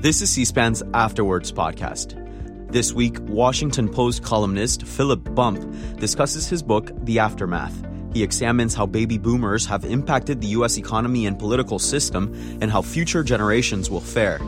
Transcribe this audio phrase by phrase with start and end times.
[0.00, 2.14] This is C SPAN's After Words podcast.
[2.70, 7.74] This week, Washington Post columnist Philip Bump discusses his book, The Aftermath.
[8.12, 10.78] He examines how baby boomers have impacted the U.S.
[10.78, 12.32] economy and political system
[12.62, 14.38] and how future generations will fare.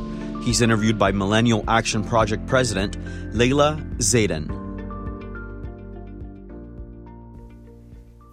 [0.45, 2.97] He's interviewed by Millennial Action Project President
[3.35, 4.57] Layla Zaidane.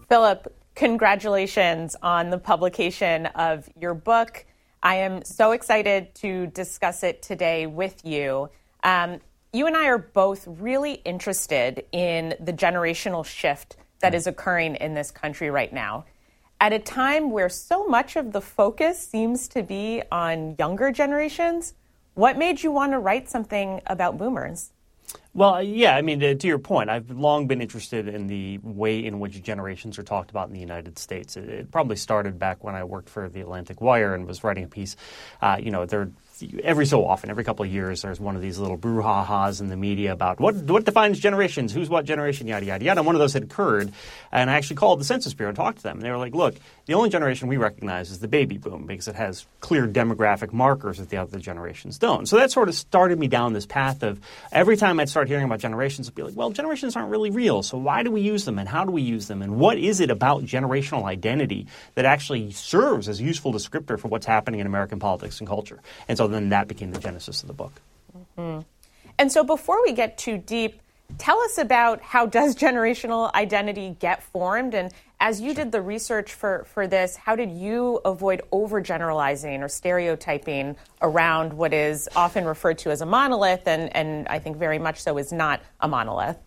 [0.08, 4.46] Philip, congratulations on the publication of your book.
[4.88, 8.50] I am so excited to discuss it today with you.
[8.86, 9.20] Um,
[9.52, 14.94] you and I are both really interested in the generational shift that is occurring in
[14.94, 16.06] this country right now.
[16.62, 21.74] At a time where so much of the focus seems to be on younger generations,
[22.14, 24.72] what made you want to write something about boomers?
[25.34, 29.20] Well, yeah, I mean, to your point, I've long been interested in the way in
[29.20, 31.38] which generations are talked about in the United States.
[31.38, 34.68] It, probably started back when I worked for the Atlantic Wire and was writing a
[34.68, 34.96] piece.
[35.42, 36.12] Uh, you know, there
[36.64, 39.78] every so often, every couple of years, there's one of these little brouhahas in the
[39.78, 43.00] media about what what defines generations, who's what generation, yada yada yada.
[43.00, 43.92] And one of those had occurred,
[44.32, 46.34] and I actually called the Census Bureau and talked to them, and they were like,
[46.34, 50.54] "Look, the only generation we recognize is the baby boom because it has clear demographic
[50.54, 54.04] markers that the other generations don't." So that sort of started me down this path
[54.04, 54.20] of
[54.52, 57.64] every time I'd start hearing about generations, I'd be like, "Well, generations aren't really real,
[57.64, 60.00] so why do we use them, and how do we use them, and what is
[60.00, 64.68] it about generational identity that actually serves as a useful descriptor for what's happening in
[64.68, 67.74] American politics and culture?" And so then that became the genesis of the book.
[68.38, 68.62] Mm-hmm.
[69.20, 70.82] And so before we get too deep,
[71.18, 76.34] tell us about how does generational identity get formed and as you did the research
[76.34, 82.78] for, for this how did you avoid overgeneralizing or stereotyping around what is often referred
[82.78, 86.38] to as a monolith and, and i think very much so is not a monolith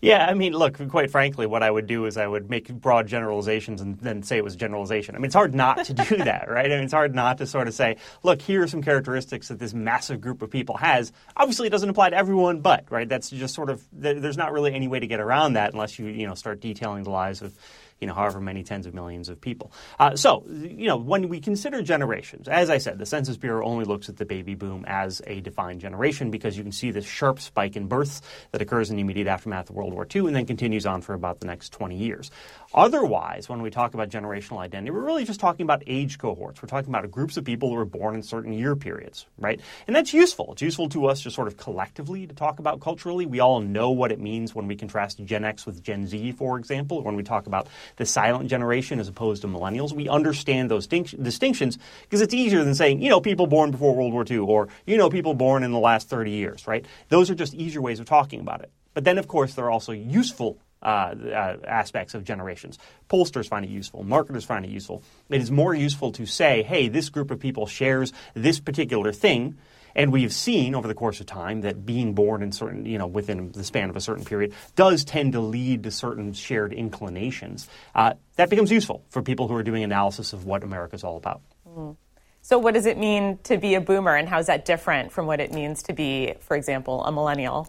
[0.00, 3.06] yeah, I mean, look, quite frankly, what I would do is I would make broad
[3.06, 5.14] generalizations and then say it was generalization.
[5.14, 6.66] I mean, it's hard not to do that, right?
[6.66, 9.58] I mean, it's hard not to sort of say, look, here are some characteristics that
[9.58, 11.12] this massive group of people has.
[11.36, 13.08] Obviously, it doesn't apply to everyone, but, right?
[13.08, 16.06] That's just sort of, there's not really any way to get around that unless you,
[16.06, 17.54] you know, start detailing the lives of
[18.00, 19.72] you know, however many tens of millions of people.
[19.98, 23.84] Uh, so, you know, when we consider generations, as I said, the Census Bureau only
[23.84, 27.40] looks at the baby boom as a defined generation because you can see this sharp
[27.40, 28.22] spike in births
[28.52, 31.14] that occurs in the immediate aftermath of World War II and then continues on for
[31.14, 32.30] about the next 20 years.
[32.74, 36.60] Otherwise, when we talk about generational identity, we're really just talking about age cohorts.
[36.60, 39.58] We're talking about groups of people who were born in certain year periods, right?
[39.86, 40.52] And that's useful.
[40.52, 43.24] It's useful to us just sort of collectively to talk about culturally.
[43.24, 46.58] We all know what it means when we contrast Gen X with Gen Z, for
[46.58, 49.92] example, when we talk about the silent generation as opposed to millennials.
[49.92, 54.12] We understand those distinctions because it's easier than saying, you know, people born before World
[54.12, 56.84] War II or, you know, people born in the last 30 years, right?
[57.08, 58.70] Those are just easier ways of talking about it.
[58.92, 62.78] But then, of course, there are also useful uh, uh, aspects of generations.
[63.08, 64.04] Pollsters find it useful.
[64.04, 65.02] Marketers find it useful.
[65.28, 69.58] It is more useful to say, hey, this group of people shares this particular thing.
[69.94, 73.06] And we've seen over the course of time that being born in certain, you know,
[73.08, 77.68] within the span of a certain period does tend to lead to certain shared inclinations.
[77.94, 81.16] Uh, that becomes useful for people who are doing analysis of what America is all
[81.16, 81.40] about.
[81.68, 81.96] Mm.
[82.42, 85.26] So, what does it mean to be a boomer, and how is that different from
[85.26, 87.68] what it means to be, for example, a millennial?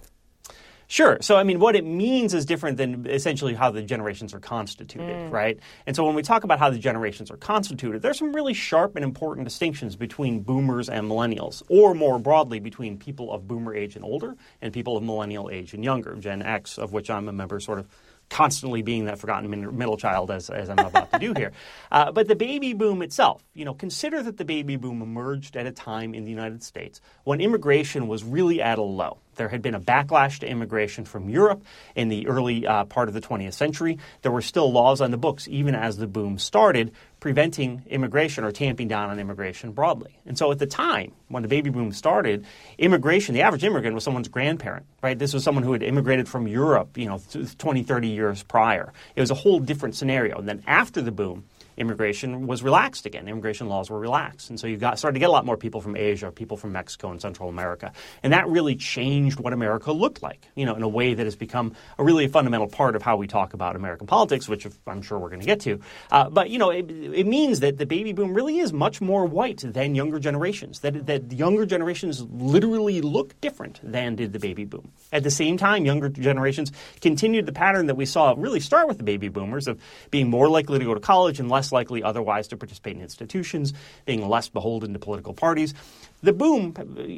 [0.92, 1.20] Sure.
[1.22, 5.16] So, I mean, what it means is different than essentially how the generations are constituted,
[5.16, 5.32] mm.
[5.32, 5.60] right?
[5.86, 8.96] And so, when we talk about how the generations are constituted, there's some really sharp
[8.96, 13.96] and important distinctions between boomers and millennials, or more broadly, between people of boomer age
[13.96, 17.34] and older and people of millennial age and younger, Gen X, of which I'm a
[17.34, 17.88] member, sort of
[18.30, 21.52] constantly being that forgotten middle child as, as I'm about to do here.
[21.92, 25.66] Uh, but the baby boom itself, you know, consider that the baby boom emerged at
[25.66, 29.18] a time in the United States when immigration was really at a low.
[29.40, 31.64] There had been a backlash to immigration from Europe
[31.96, 33.98] in the early uh, part of the 20th century.
[34.22, 36.92] There were still laws on the books, even as the boom started,
[37.22, 40.20] preventing immigration or tamping down on immigration broadly.
[40.26, 42.46] And so at the time, when the baby boom started,
[42.78, 45.18] immigration, the average immigrant was someone's grandparent, right?
[45.18, 47.22] This was someone who had immigrated from Europe, you know,
[47.58, 48.92] 20, 30 years prior.
[49.16, 50.38] It was a whole different scenario.
[50.38, 51.46] And then after the boom,
[51.80, 53.28] immigration was relaxed again.
[53.28, 54.50] Immigration laws were relaxed.
[54.50, 56.74] And so you got started to get a lot more people from Asia, people from
[56.74, 57.94] Mexico and Central America.
[58.22, 61.36] And that really changed what America looked like, you know, in a way that has
[61.36, 65.18] become a really fundamental part of how we talk about American politics, which I'm sure
[65.18, 65.80] we're going to get to.
[66.12, 69.26] Uh, but, you know, it, it, means that the baby boom really is much more
[69.26, 74.66] white than younger generations, that, that younger generations literally look different than did the baby
[74.66, 74.92] boom.
[75.14, 76.72] At the same time, younger generations
[77.02, 79.80] continued the pattern that we saw really start with the baby boomers of
[80.12, 83.74] being more likely to go to college and less likely otherwise to participate in institutions,
[84.06, 85.74] being less beholden to political parties.
[86.22, 86.76] The boom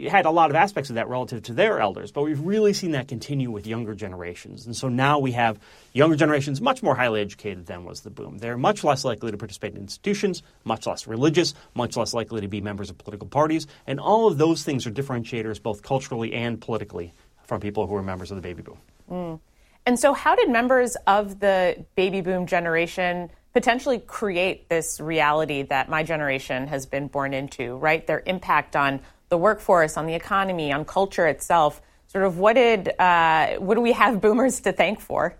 [0.09, 2.92] had a lot of aspects of that relative to their elders, but we've really seen
[2.92, 4.65] that continue with younger generations.
[4.65, 5.59] And so now we have
[5.94, 8.38] younger generations much more highly educated than was the boom.
[8.38, 12.47] They're much less likely to participate in institutions, much less religious, much less likely to
[12.47, 16.62] be members of political parties, and all of those things are differentiators both culturally and
[16.62, 17.13] politically
[17.45, 18.77] from people who are members of the baby boom.
[19.09, 19.39] Mm.
[19.86, 25.89] And so, how did members of the baby boom generation potentially create this reality that
[25.89, 28.06] my generation has been born into, right?
[28.06, 31.81] Their impact on the workforce, on the economy, on culture itself.
[32.07, 35.36] Sort of what did uh, what do we have boomers to thank for?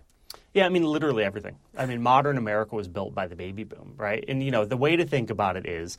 [0.54, 1.56] Yeah, I mean literally everything.
[1.76, 4.24] I mean modern America was built by the baby boom, right?
[4.28, 5.98] And you know the way to think about it is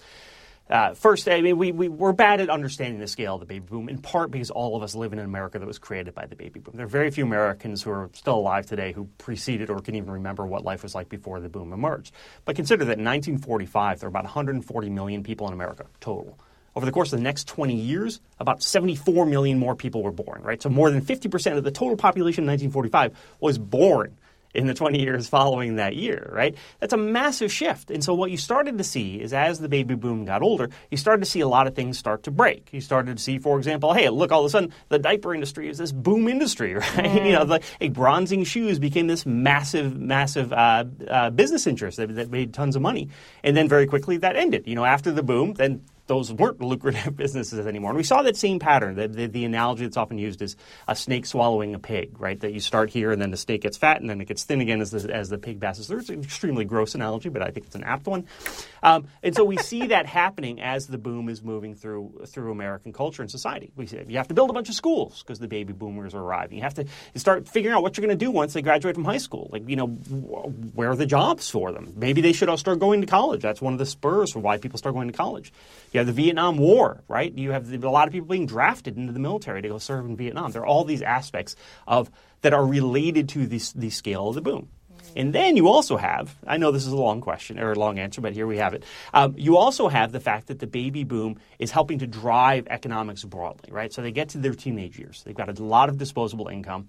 [0.74, 3.64] uh, first, I mean, we, we, we're bad at understanding the scale of the baby
[3.70, 6.26] boom, in part because all of us live in an America that was created by
[6.26, 6.74] the baby boom.
[6.76, 10.10] There are very few Americans who are still alive today who preceded or can even
[10.10, 12.12] remember what life was like before the boom emerged.
[12.44, 16.40] But consider that in 1945, there were about 140 million people in America total.
[16.76, 20.42] Over the course of the next 20 years, about 74 million more people were born,
[20.42, 20.60] right?
[20.60, 24.18] So more than 50% of the total population in 1945 was born
[24.54, 26.56] in the 20 years following that year, right?
[26.80, 27.90] That's a massive shift.
[27.92, 30.98] And so what you started to see is as the baby boom got older, you
[30.98, 32.70] started to see a lot of things start to break.
[32.72, 35.70] You started to see, for example, hey, look, all of a sudden the diaper industry
[35.70, 36.84] is this boom industry, right?
[36.86, 37.26] Mm.
[37.26, 42.14] You know, the, like bronzing shoes became this massive, massive uh, uh, business interest that,
[42.16, 43.10] that made tons of money.
[43.44, 44.68] And then very quickly that ended.
[44.68, 47.92] You know, after the boom, then those weren't lucrative businesses anymore.
[47.92, 48.96] And we saw that same pattern.
[48.96, 50.56] The, the, the, analogy that's often used is
[50.88, 52.40] a snake swallowing a pig, right?
[52.40, 54.62] That you start here and then the snake gets fat and then it gets thin
[54.62, 56.00] again as the, as the pig passes through.
[56.00, 58.26] It's an extremely gross analogy, but I think it's an apt one.
[58.82, 62.94] Um, and so we see that happening as the boom is moving through through American
[62.94, 63.72] culture and society.
[63.76, 66.22] We see, you have to build a bunch of schools because the baby boomers are
[66.22, 66.58] arriving.
[66.58, 66.86] You have to
[67.16, 69.50] start figuring out what you're going to do once they graduate from high school.
[69.52, 71.94] Like, you know, where are the jobs for them?
[71.96, 73.42] Maybe they should all start going to college.
[73.42, 75.54] That's one of the spurs for why people start going to college.
[75.94, 77.32] You have the Vietnam War, right?
[77.38, 80.18] You have a lot of people being drafted into the military to go serve in
[80.18, 80.52] Vietnam.
[80.52, 81.56] There are all these aspects
[81.88, 82.10] of
[82.42, 84.70] that are related to the, the scale of the boom.
[85.16, 88.00] And then you also have, I know this is a long question or a long
[88.00, 88.84] answer, but here we have it.
[89.14, 93.24] Um, you also have the fact that the baby boom is helping to drive economics
[93.24, 93.94] broadly, right?
[93.94, 95.22] So they get to their teenage years.
[95.24, 96.88] They've got a lot of disposable income.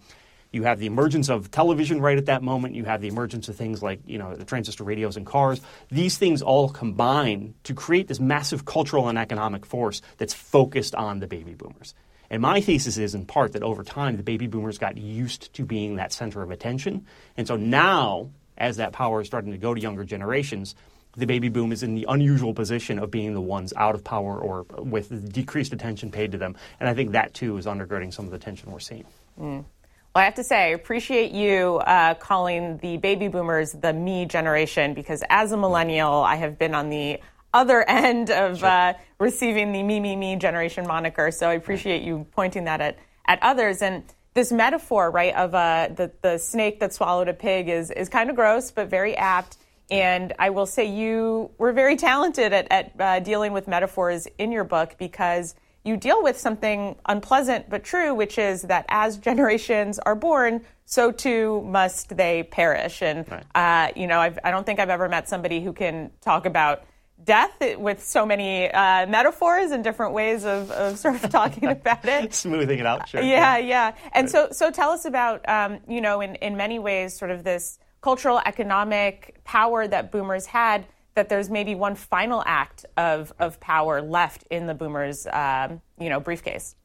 [0.54, 2.74] You have the emergence of television right at that moment.
[2.74, 5.60] You have the emergence of things like, you know, the transistor radios and cars.
[5.90, 11.18] These things all combine to create this massive cultural and economic force that's focused on
[11.18, 11.94] the baby boomers.
[12.30, 15.64] And my thesis is, in part, that over time the baby boomers got used to
[15.64, 17.06] being that center of attention.
[17.36, 20.74] And so now, as that power is starting to go to younger generations,
[21.16, 24.38] the baby boom is in the unusual position of being the ones out of power
[24.38, 26.56] or with decreased attention paid to them.
[26.80, 29.04] And I think that, too, is undergirding some of the tension we're seeing.
[29.38, 29.64] Mm.
[30.14, 34.26] Well, I have to say, I appreciate you uh, calling the baby boomers the me
[34.26, 37.18] generation because as a millennial, I have been on the
[37.52, 38.68] other end of sure.
[38.68, 41.32] uh, receiving the me, me, me generation moniker.
[41.32, 42.96] So I appreciate you pointing that at,
[43.26, 43.82] at others.
[43.82, 48.08] And this metaphor, right, of uh, the, the snake that swallowed a pig is, is
[48.08, 49.56] kind of gross, but very apt.
[49.90, 54.52] And I will say you were very talented at, at uh, dealing with metaphors in
[54.52, 59.98] your book because you deal with something unpleasant but true, which is that as generations
[59.98, 63.02] are born, so too must they perish.
[63.02, 63.44] And, right.
[63.54, 66.46] uh, you know, I've, I do not think I've ever met somebody who can talk
[66.46, 66.84] about
[67.22, 72.04] death with so many uh, metaphors and different ways of, of sort of talking about
[72.04, 72.34] it.
[72.34, 73.22] Smoothing it out, sure.
[73.22, 73.94] Yeah, yeah.
[74.12, 74.30] And right.
[74.30, 77.78] so, so tell us about, um, you know, in, in many ways, sort of this
[78.00, 84.02] cultural, economic power that boomers had that there's maybe one final act of, of power
[84.02, 86.76] left in the boomers, um, you know, briefcase.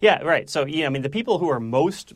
[0.00, 0.48] Yeah, right.
[0.48, 2.14] So, yeah, I mean, the people who are most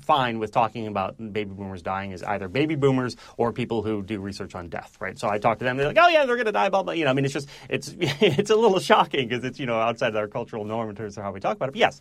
[0.00, 4.20] fine with talking about baby boomers dying is either baby boomers or people who do
[4.20, 5.18] research on death, right?
[5.18, 6.92] So I talk to them, they're like, oh yeah, they're going to die, blah blah.
[6.92, 9.78] You know, I mean, it's just it's it's a little shocking because it's you know
[9.78, 11.72] outside of our cultural norm in terms of how we talk about it.
[11.72, 12.00] But yes,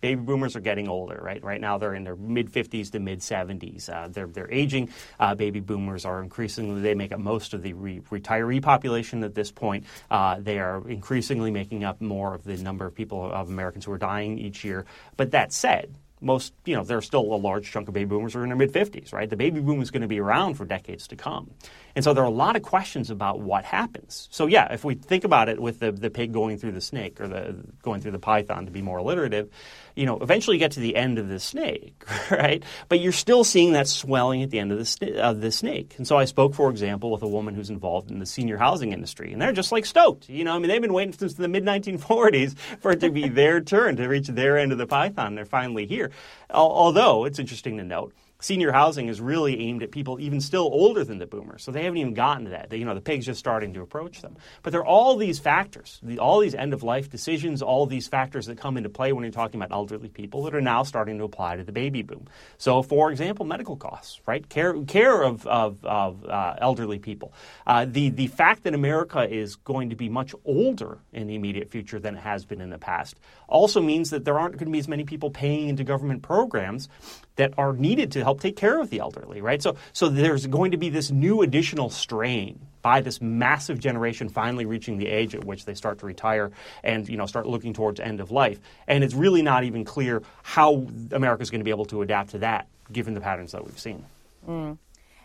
[0.00, 1.42] baby boomers are getting older, right?
[1.42, 3.88] Right now they're in their mid 50s to mid 70s.
[3.88, 4.90] Uh, they're they're aging.
[5.18, 9.34] Uh, baby boomers are increasingly they make up most of the re- retiree population at
[9.34, 9.84] this point.
[10.10, 13.92] Uh, they are increasingly making up more of the number of people of Americans who
[13.92, 14.84] are dying each year.
[15.16, 18.42] But that said, most, you know, there's still a large chunk of baby boomers are
[18.42, 19.28] in their mid 50s, right?
[19.28, 21.50] The baby boom is going to be around for decades to come.
[21.94, 24.28] And so there are a lot of questions about what happens.
[24.30, 27.20] So, yeah, if we think about it with the, the pig going through the snake
[27.20, 29.50] or the going through the python to be more alliterative,
[29.94, 32.62] you know, eventually you get to the end of the snake, right?
[32.88, 35.94] But you're still seeing that swelling at the end of the, of the snake.
[35.98, 38.92] And so I spoke, for example, with a woman who's involved in the senior housing
[38.92, 40.28] industry, and they're just like stoked.
[40.28, 43.28] You know, I mean, they've been waiting since the mid 1940s for it to be
[43.28, 45.34] their turn to reach their end of the python.
[45.34, 46.10] They're finally here.
[46.50, 51.04] Although it's interesting to note senior housing is really aimed at people even still older
[51.04, 51.62] than the boomers.
[51.62, 52.68] So they haven't even gotten to that.
[52.70, 54.36] They, you know, the pig's just starting to approach them.
[54.62, 58.08] But there are all these factors, the, all these end of life decisions, all these
[58.08, 61.18] factors that come into play when you're talking about elderly people that are now starting
[61.18, 62.26] to apply to the baby boom.
[62.58, 64.46] So, for example, medical costs, right?
[64.48, 67.32] Care, care of, of, of uh, elderly people.
[67.66, 71.70] Uh, the, the fact that America is going to be much older in the immediate
[71.70, 73.16] future than it has been in the past
[73.48, 76.88] also means that there aren't going to be as many people paying into government programs
[77.36, 79.62] that are needed to help take care of the elderly, right?
[79.62, 84.66] So, so there's going to be this new additional strain by this massive generation finally
[84.66, 86.50] reaching the age at which they start to retire
[86.82, 88.58] and you know start looking towards end of life.
[88.86, 92.30] And it's really not even clear how America is going to be able to adapt
[92.30, 94.04] to that, given the patterns that we've seen.
[94.46, 94.78] Mm.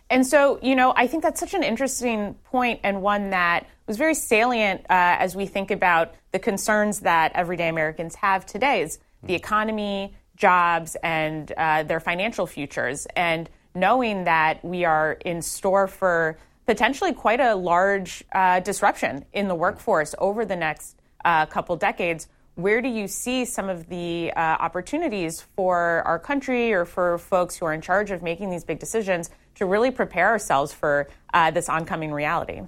[0.10, 3.98] And so, you know, I think that's such an interesting point and one that was
[3.98, 9.00] very salient uh, as we think about the concerns that everyday Americans have today is
[9.24, 13.08] the economy, jobs, and uh, their financial futures.
[13.16, 19.48] And knowing that we are in store for potentially quite a large uh, disruption in
[19.48, 24.34] the workforce over the next uh, couple decades, where do you see some of the
[24.36, 28.64] uh, opportunities for our country or for folks who are in charge of making these
[28.64, 32.62] big decisions to really prepare ourselves for uh, this oncoming reality?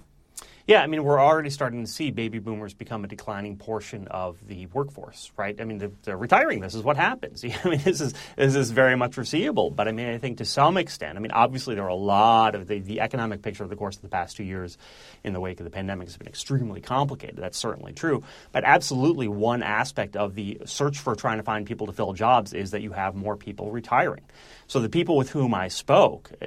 [0.69, 4.37] Yeah, I mean, we're already starting to see baby boomers become a declining portion of
[4.47, 5.59] the workforce, right?
[5.59, 6.59] I mean, they're, they're, retiring.
[6.59, 7.43] This is what happens.
[7.63, 9.71] I mean, this is this is very much foreseeable.
[9.71, 12.53] But I mean, I think to some extent, I mean, obviously there are a lot
[12.53, 14.77] of the, the economic picture of the course of the past two years
[15.23, 17.37] in the wake of the pandemic has been extremely complicated.
[17.37, 18.23] That's certainly true.
[18.51, 22.53] But absolutely, one aspect of the search for trying to find people to fill jobs
[22.53, 24.21] is that you have more people retiring.
[24.69, 26.45] So the people with whom I spoke, uh,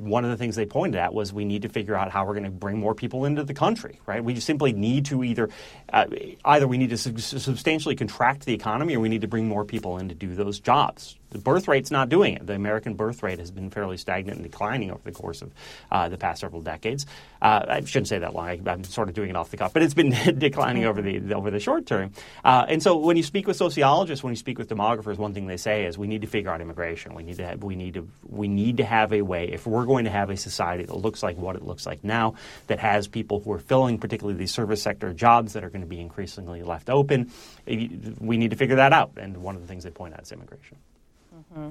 [0.00, 2.34] one of the things they pointed at was we need to figure out how we're
[2.34, 4.22] going to bring more people into the country, right?
[4.22, 5.48] We simply need to either
[5.90, 6.04] uh,
[6.44, 9.96] either we need to substantially contract the economy or we need to bring more people
[9.96, 11.16] in to do those jobs.
[11.32, 12.46] The birth rate's not doing it.
[12.46, 15.50] The American birth rate has been fairly stagnant and declining over the course of
[15.90, 17.06] uh, the past several decades.
[17.40, 18.46] Uh, I shouldn't say that long.
[18.48, 21.34] I, am sort of doing it off the cuff, but it's been declining over the
[21.34, 22.12] over the short term.
[22.44, 25.46] Uh, and so, when you speak with sociologists, when you speak with demographers, one thing
[25.46, 27.14] they say is we need to figure out immigration.
[27.14, 29.86] We need to have, we need to we need to have a way if we're
[29.86, 32.34] going to have a society that looks like what it looks like now,
[32.66, 35.86] that has people who are filling particularly these service sector jobs that are going to
[35.86, 37.30] be increasingly left open.
[37.66, 39.12] We need to figure that out.
[39.16, 40.76] And one of the things they point out is immigration.
[41.52, 41.70] Mm-hmm.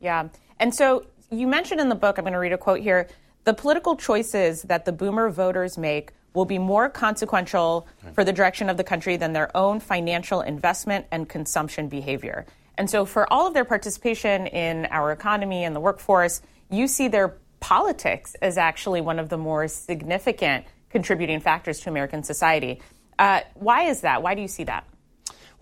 [0.00, 0.28] Yeah.
[0.58, 3.08] And so you mentioned in the book, I'm going to read a quote here
[3.44, 8.70] the political choices that the boomer voters make will be more consequential for the direction
[8.70, 12.46] of the country than their own financial investment and consumption behavior.
[12.78, 17.08] And so, for all of their participation in our economy and the workforce, you see
[17.08, 22.80] their politics as actually one of the more significant contributing factors to American society.
[23.18, 24.22] Uh, why is that?
[24.22, 24.86] Why do you see that?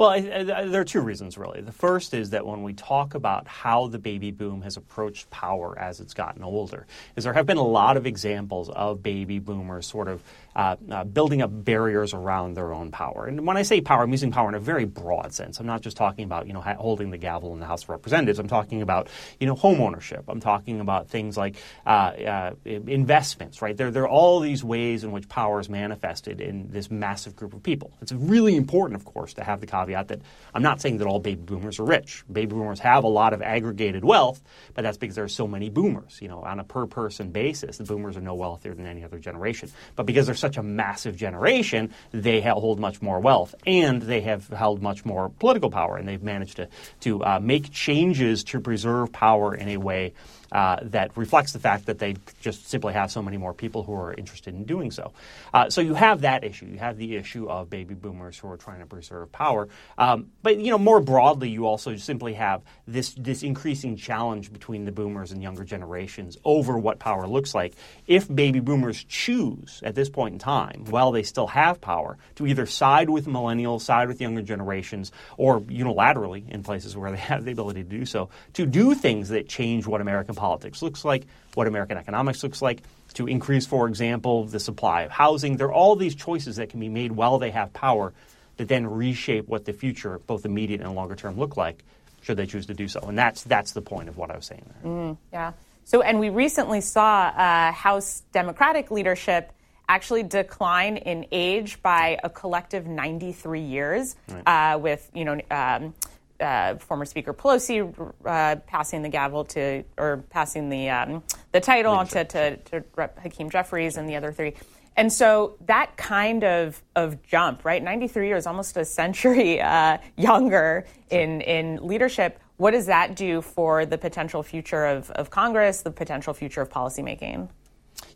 [0.01, 1.61] Well, I, I, there are two reasons, really.
[1.61, 5.79] The first is that when we talk about how the baby boom has approached power
[5.79, 9.87] as it's gotten older, is there have been a lot of examples of baby boomers
[9.87, 10.23] sort of
[10.57, 13.27] uh, uh, building up barriers around their own power.
[13.27, 15.61] And when I say power, I'm using power in a very broad sense.
[15.61, 18.39] I'm not just talking about you know holding the gavel in the House of Representatives.
[18.39, 20.25] I'm talking about you know home ownership.
[20.29, 23.63] I'm talking about things like uh, uh investments.
[23.63, 27.37] Right there, there are all these ways in which power is manifested in this massive
[27.37, 27.93] group of people.
[28.01, 30.21] It's really important, of course, to have the caveat that
[30.53, 32.25] I'm not saying that all baby boomers are rich.
[32.31, 34.43] Baby boomers have a lot of aggregated wealth,
[34.75, 36.19] but that's because there are so many boomers.
[36.21, 39.19] You know, on a per person basis, the boomers are no wealthier than any other
[39.19, 39.71] generation.
[39.95, 44.49] But because there's such a massive generation, they hold much more wealth and they have
[44.49, 46.69] held much more political power, and they've managed to
[47.01, 50.13] to uh, make changes to preserve power in a way
[50.53, 53.95] uh, that reflects the fact that they just simply have so many more people who
[53.95, 55.13] are interested in doing so.
[55.55, 56.67] Uh, so you have that issue.
[56.67, 59.69] You have the issue of baby boomers who are trying to preserve power.
[59.99, 64.85] Um, but you know, more broadly, you also simply have this this increasing challenge between
[64.85, 67.75] the boomers and younger generations over what power looks like.
[68.07, 72.47] If baby boomers choose at this point in time, while they still have power, to
[72.47, 77.45] either side with millennials, side with younger generations, or unilaterally in places where they have
[77.45, 81.27] the ability to do so, to do things that change what American politics looks like,
[81.55, 82.83] what American economics looks like,
[83.15, 85.59] to increase, for example, the supply of housing.
[85.59, 88.15] There are all these choices that can be made while they have power
[88.57, 91.85] that then reshape what the future, both immediate and longer term, look like
[92.23, 93.01] should they choose to do so.
[93.01, 94.93] And that's that's the point of what I was saying there.
[94.93, 95.53] Mm, yeah.
[95.85, 99.53] So, and we recently saw uh, House Democratic leadership
[99.89, 104.75] actually decline in age by a collective 93 years, right.
[104.75, 105.95] uh, with you know um,
[106.41, 111.93] uh, former Speaker Pelosi uh, passing the gavel to, or passing the um, the title
[111.93, 112.85] on to, to, to
[113.23, 114.55] Hakeem Jeffries and the other three.
[114.97, 117.83] And so that kind of, of jump, right?
[117.83, 122.39] 93 years, almost a century uh, younger in, in leadership.
[122.57, 126.69] what does that do for the potential future of, of Congress, the potential future of
[126.69, 127.49] policymaking?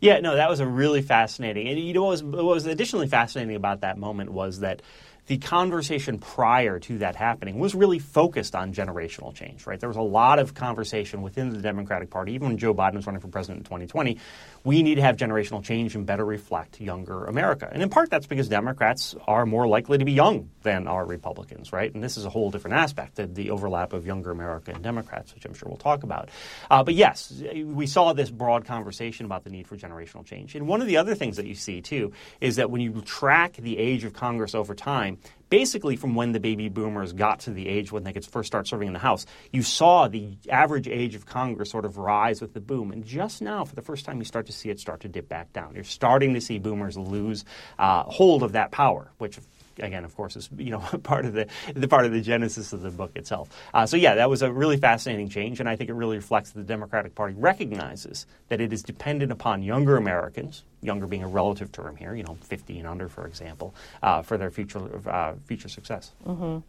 [0.01, 1.67] Yeah, no, that was a really fascinating.
[1.67, 4.81] And you know what was, what was additionally fascinating about that moment was that
[5.27, 9.79] the conversation prior to that happening was really focused on generational change, right?
[9.79, 13.07] There was a lot of conversation within the Democratic Party, even when Joe Biden was
[13.07, 14.19] running for president in 2020.
[14.65, 17.69] We need to have generational change and better reflect younger America.
[17.71, 21.71] And in part, that's because Democrats are more likely to be young than are Republicans,
[21.71, 21.93] right?
[21.93, 25.33] And this is a whole different aspect of the overlap of younger America and Democrats,
[25.33, 26.29] which I'm sure we'll talk about.
[26.69, 27.31] Uh, but yes,
[27.63, 30.55] we saw this broad conversation about the need for generational change.
[30.55, 33.53] And one of the other things that you see, too, is that when you track
[33.53, 37.67] the age of Congress over time, basically from when the baby boomers got to the
[37.67, 41.15] age when they could first start serving in the House, you saw the average age
[41.15, 42.91] of Congress sort of rise with the boom.
[42.91, 45.29] And just now, for the first time, you start to see it start to dip
[45.29, 45.75] back down.
[45.75, 47.45] You're starting to see boomers lose
[47.77, 49.39] uh, hold of that power, which
[49.79, 52.81] again, of course, is you know part of the, the part of the genesis of
[52.81, 53.49] the book itself.
[53.73, 56.51] Uh, so yeah, that was a really fascinating change, and I think it really reflects
[56.51, 61.27] that the Democratic Party recognizes that it is dependent upon younger Americans, younger being a
[61.27, 65.33] relative term here, you know, 50 and under, for example, uh, for their future uh,
[65.45, 66.11] future success.
[66.25, 66.59] Mm-hmm.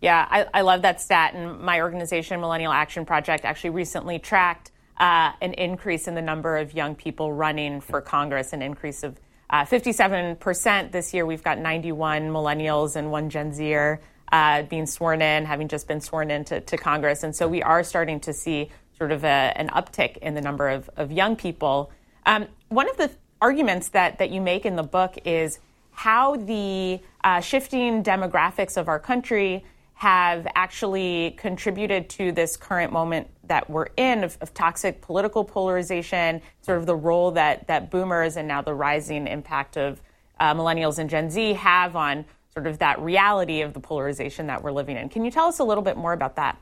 [0.00, 4.72] Yeah, I, I, love that stat, and my organization, Millennial Action Project, actually recently tracked
[4.98, 9.20] uh, an increase in the number of young people running for Congress, an increase of
[9.52, 11.26] uh, 57% this year.
[11.26, 14.00] We've got 91 millennials and one Gen Zer
[14.32, 17.22] uh, being sworn in, having just been sworn into to Congress.
[17.22, 20.70] And so we are starting to see sort of a, an uptick in the number
[20.70, 21.92] of, of young people.
[22.24, 23.10] Um, one of the
[23.42, 25.58] arguments that, that you make in the book is
[25.90, 29.64] how the uh, shifting demographics of our country
[30.02, 36.42] have actually contributed to this current moment that we're in of, of, toxic political polarization,
[36.60, 40.02] sort of the role that, that boomers and now the rising impact of
[40.40, 44.60] uh, millennials and Gen Z have on sort of that reality of the polarization that
[44.60, 45.08] we're living in.
[45.08, 46.58] Can you tell us a little bit more about that?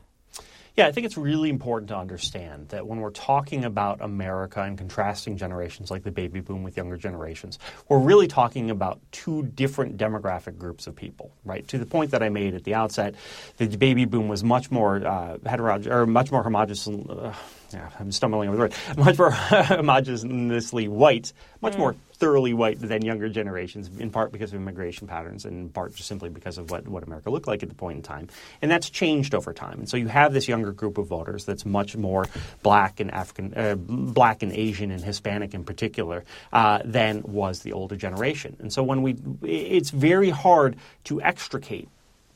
[0.76, 4.78] Yeah, I think it's really important to understand that when we're talking about America and
[4.78, 7.58] contrasting generations like the baby boom with younger generations,
[7.88, 11.66] we're really talking about two different demographic groups of people, right?
[11.68, 13.14] To the point that I made at the outset,
[13.56, 16.86] the baby boom was much more uh, heterogeneous or much more homogenous.
[16.86, 17.34] Uh,
[17.72, 21.78] yeah, I'm stumbling over the word, much more homogeneously white, much mm.
[21.78, 25.94] more thoroughly white than younger generations, in part because of immigration patterns, and in part
[25.94, 28.28] just simply because of what, what America looked like at the point in time.
[28.60, 29.78] And that's changed over time.
[29.78, 32.26] And so you have this younger group of voters that's much more
[32.62, 37.72] black and African, uh, black and Asian and Hispanic in particular uh, than was the
[37.72, 38.56] older generation.
[38.60, 41.88] And so when we, it's very hard to extricate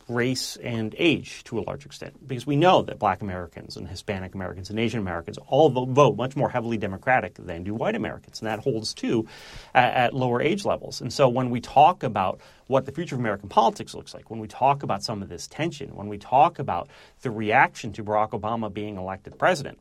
[0.09, 4.35] race and age to a large extent because we know that black Americans and Hispanic
[4.35, 8.41] Americans and Asian Americans all vote much more heavily Democratic than do white Americans.
[8.41, 9.27] And that holds too
[9.75, 11.01] at, at lower age levels.
[11.01, 14.41] And so when we talk about what the future of American politics looks like, when
[14.41, 16.89] we talk about some of this tension, when we talk about
[17.23, 19.79] the reaction to Barack Obama being elected president,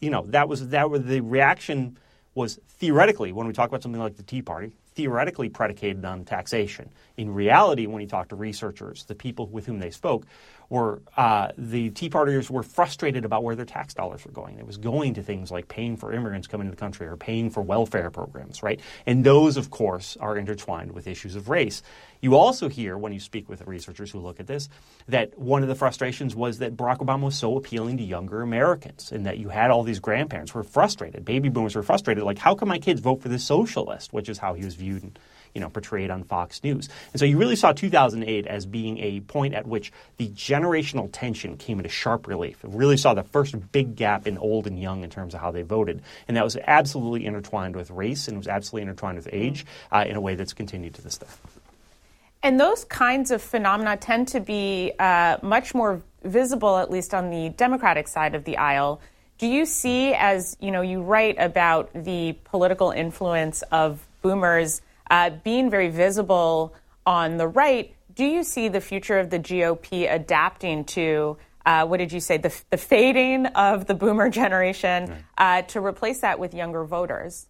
[0.00, 1.98] you know, that was that was the reaction
[2.34, 6.88] was theoretically when we talk about something like the Tea Party, theoretically predicated on taxation.
[7.16, 10.26] In reality, when you talk to researchers, the people with whom they spoke
[10.68, 14.58] were uh, the Tea Partiers were frustrated about where their tax dollars were going.
[14.58, 17.50] It was going to things like paying for immigrants coming to the country or paying
[17.50, 18.80] for welfare programs, right?
[19.06, 21.82] And those, of course, are intertwined with issues of race.
[22.20, 24.68] You also hear when you speak with researchers who look at this
[25.08, 29.12] that one of the frustrations was that Barack Obama was so appealing to younger Americans
[29.12, 31.24] and that you had all these grandparents who were frustrated.
[31.24, 32.24] Baby boomers were frustrated.
[32.24, 35.18] Like, how can my kids vote for this socialist, which is how he was viewed
[35.54, 36.88] you know, portrayed on Fox News.
[37.12, 41.56] And so you really saw 2008 as being a point at which the generational tension
[41.56, 42.62] came into sharp relief.
[42.64, 45.52] It really saw the first big gap in old and young in terms of how
[45.52, 46.02] they voted.
[46.26, 50.16] And that was absolutely intertwined with race and was absolutely intertwined with age uh, in
[50.16, 51.26] a way that's continued to this day.
[52.42, 57.30] And those kinds of phenomena tend to be uh, much more visible, at least on
[57.30, 59.00] the Democratic side of the aisle.
[59.38, 65.30] Do you see, as you know, you write about the political influence of boomers uh,
[65.30, 66.74] being very visible
[67.06, 71.36] on the right, do you see the future of the GOP adapting to
[71.66, 76.20] uh, what did you say, the, the, fading of the boomer generation uh, to replace
[76.20, 77.46] that with younger voters?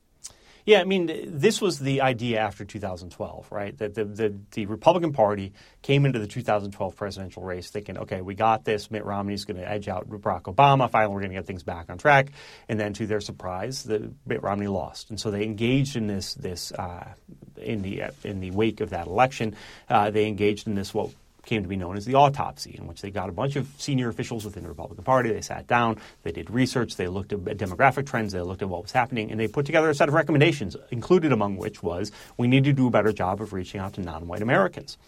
[0.66, 3.77] Yeah, I mean, this was the idea after 2012, right?
[3.77, 8.35] That the, the, the, Republican Party came into the 2012 presidential race thinking, okay, we
[8.35, 8.90] got this.
[8.90, 10.90] Mitt Romney's going to edge out Barack Obama.
[10.90, 12.29] Finally, we're going to get things back on track.
[12.66, 16.33] And then, to their surprise, the Mitt Romney lost, and so they engaged in this
[16.35, 17.12] this uh,
[17.57, 19.57] in the in the wake of that election.
[19.88, 21.11] Uh, they engaged in this what
[21.44, 24.09] came to be known as the autopsy, in which they got a bunch of senior
[24.09, 25.33] officials within the Republican Party.
[25.33, 28.83] They sat down, they did research, they looked at demographic trends, they looked at what
[28.83, 32.46] was happening, and they put together a set of recommendations, included among which was we
[32.46, 34.98] need to do a better job of reaching out to non white Americans.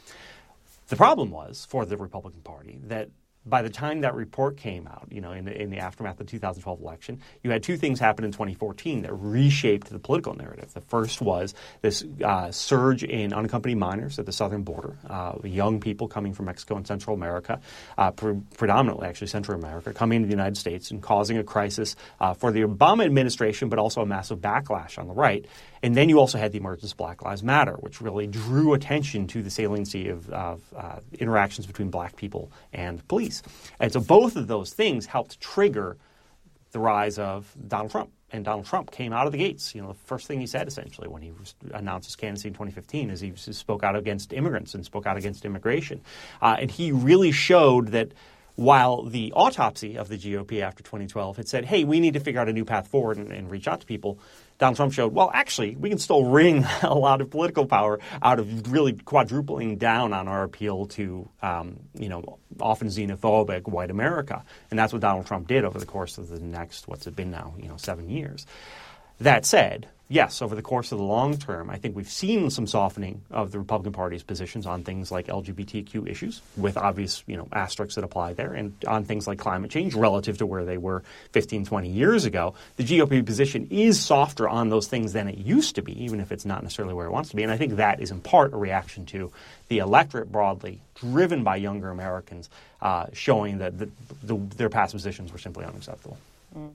[0.88, 3.08] The problem was for the Republican Party that
[3.46, 6.26] by the time that report came out, you know, in the, in the aftermath of
[6.26, 10.74] the 2012 election, you had two things happen in 2014 that reshaped the political narrative.
[10.74, 15.80] The first was this uh, surge in unaccompanied minors at the southern border, uh, young
[15.80, 17.60] people coming from Mexico and Central America,
[17.96, 21.94] uh, pre- predominantly actually Central America, coming to the United States and causing a crisis
[22.20, 25.46] uh, for the Obama administration, but also a massive backlash on the right.
[25.86, 29.28] And then you also had the emergence of Black Lives Matter, which really drew attention
[29.28, 33.40] to the saliency of, of uh, interactions between black people and police.
[33.78, 35.96] And so both of those things helped trigger
[36.72, 38.10] the rise of Donald Trump.
[38.32, 39.76] And Donald Trump came out of the gates.
[39.76, 41.30] You know, the first thing he said essentially when he
[41.72, 45.44] announced his candidacy in 2015 is he spoke out against immigrants and spoke out against
[45.44, 46.00] immigration.
[46.42, 48.10] Uh, and he really showed that
[48.56, 52.40] while the autopsy of the GOP after 2012 had said, hey, we need to figure
[52.40, 54.18] out a new path forward and, and reach out to people,
[54.58, 58.38] Donald Trump showed, well, actually, we can still wring a lot of political power out
[58.38, 64.44] of really quadrupling down on our appeal to, um, you know, often xenophobic white America.
[64.70, 67.30] And that's what Donald Trump did over the course of the next, what's it been
[67.30, 68.46] now, you know, seven years.
[69.20, 72.66] That said, yes, over the course of the long term, I think we've seen some
[72.66, 77.48] softening of the Republican Party's positions on things like LGBTQ issues, with obvious you know
[77.52, 81.02] asterisks that apply there, and on things like climate change relative to where they were
[81.32, 82.54] 15, 20 years ago.
[82.76, 86.32] The GOP position is softer on those things than it used to be, even if
[86.32, 87.42] it's not necessarily where it wants to be.
[87.42, 89.32] And I think that is in part a reaction to
[89.68, 92.48] the electorate broadly, driven by younger Americans,
[92.80, 93.88] uh, showing that the,
[94.22, 96.18] the, their past positions were simply unacceptable.
[96.56, 96.70] Mm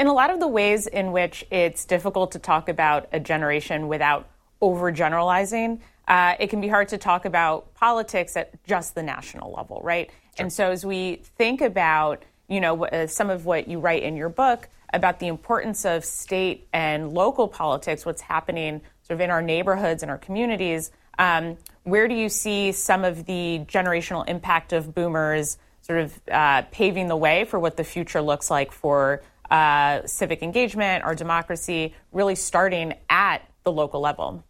[0.00, 3.86] in a lot of the ways in which it's difficult to talk about a generation
[3.86, 4.30] without
[4.62, 9.78] overgeneralizing, uh, it can be hard to talk about politics at just the national level,
[9.84, 10.08] right?
[10.08, 10.16] Sure.
[10.38, 14.16] And so as we think about, you know, uh, some of what you write in
[14.16, 19.30] your book about the importance of state and local politics, what's happening sort of in
[19.30, 24.72] our neighborhoods and our communities, um, where do you see some of the generational impact
[24.72, 29.22] of boomers sort of uh, paving the way for what the future looks like for
[29.50, 34.44] uh, civic engagement, our democracy, really starting at the local level.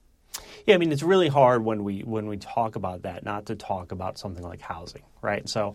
[0.66, 3.56] Yeah, I mean it's really hard when we when we talk about that not to
[3.56, 5.48] talk about something like housing, right?
[5.48, 5.74] So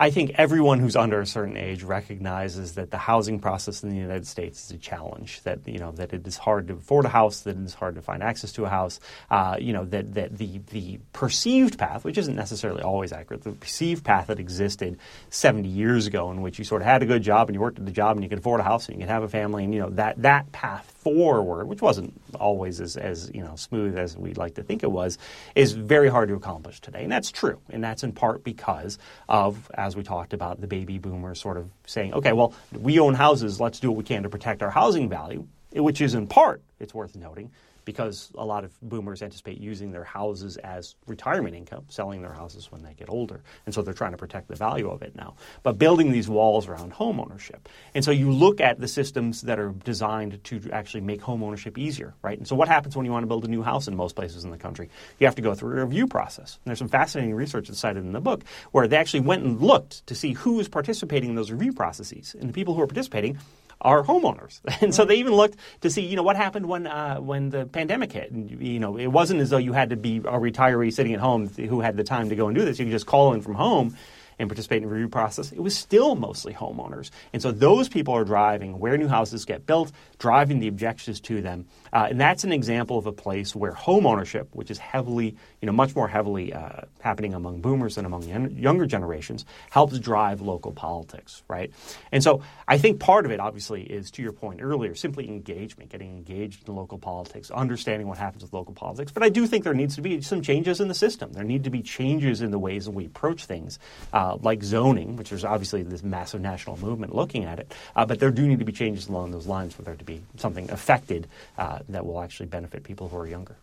[0.00, 3.96] I think everyone who's under a certain age recognizes that the housing process in the
[3.96, 5.42] United States is a challenge.
[5.42, 7.96] That you know that it is hard to afford a house, that it is hard
[7.96, 9.00] to find access to a house.
[9.28, 13.50] Uh, you know that that the the perceived path, which isn't necessarily always accurate, the
[13.50, 14.96] perceived path that existed
[15.30, 17.80] 70 years ago, in which you sort of had a good job and you worked
[17.80, 19.64] at the job and you could afford a house and you could have a family,
[19.64, 23.96] and you know that that path forward, which wasn't always as, as you know smooth
[23.96, 25.18] as we'd like to think it was,
[25.54, 29.70] is very hard to accomplish today, and that's true, and that's in part because of,
[29.74, 33.60] as we talked about, the baby boomers sort of saying, okay, well, we own houses,
[33.60, 36.94] let's do what we can to protect our housing value, which is in part, it's
[36.94, 37.50] worth noting,
[37.88, 42.70] because a lot of boomers anticipate using their houses as retirement income, selling their houses
[42.70, 43.40] when they get older.
[43.64, 45.36] And so they're trying to protect the value of it now.
[45.62, 47.66] But building these walls around home ownership.
[47.94, 51.78] And so you look at the systems that are designed to actually make home ownership
[51.78, 52.36] easier, right?
[52.36, 54.44] And so what happens when you want to build a new house in most places
[54.44, 54.90] in the country?
[55.18, 56.58] You have to go through a review process.
[56.62, 59.62] And there's some fascinating research that's cited in the book where they actually went and
[59.62, 62.36] looked to see who was participating in those review processes.
[62.38, 63.38] And the people who are participating
[63.80, 64.60] are homeowners.
[64.80, 67.66] And so they even looked to see, you know, what happened when uh, when the
[67.66, 68.30] pandemic hit.
[68.30, 71.20] And, you know, it wasn't as though you had to be a retiree sitting at
[71.20, 72.78] home who had the time to go and do this.
[72.78, 73.96] You could just call in from home
[74.38, 77.10] and participate in the review process, it was still mostly homeowners.
[77.32, 81.40] And so those people are driving where new houses get built, driving the objections to
[81.40, 81.66] them.
[81.92, 85.66] Uh, and that's an example of a place where home ownership, which is heavily, you
[85.66, 88.22] know, much more heavily uh, happening among boomers than among
[88.56, 91.72] younger generations, helps drive local politics, right?
[92.12, 95.90] And so I think part of it, obviously, is to your point earlier, simply engagement,
[95.90, 99.12] getting engaged in local politics, understanding what happens with local politics.
[99.12, 101.32] But I do think there needs to be some changes in the system.
[101.32, 103.78] There need to be changes in the ways that we approach things.
[104.12, 107.74] Uh, like zoning, which is obviously this massive national movement looking at it.
[107.94, 110.22] Uh, but there do need to be changes along those lines for there to be
[110.36, 113.56] something affected uh, that will actually benefit people who are younger.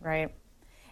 [0.00, 0.32] Right.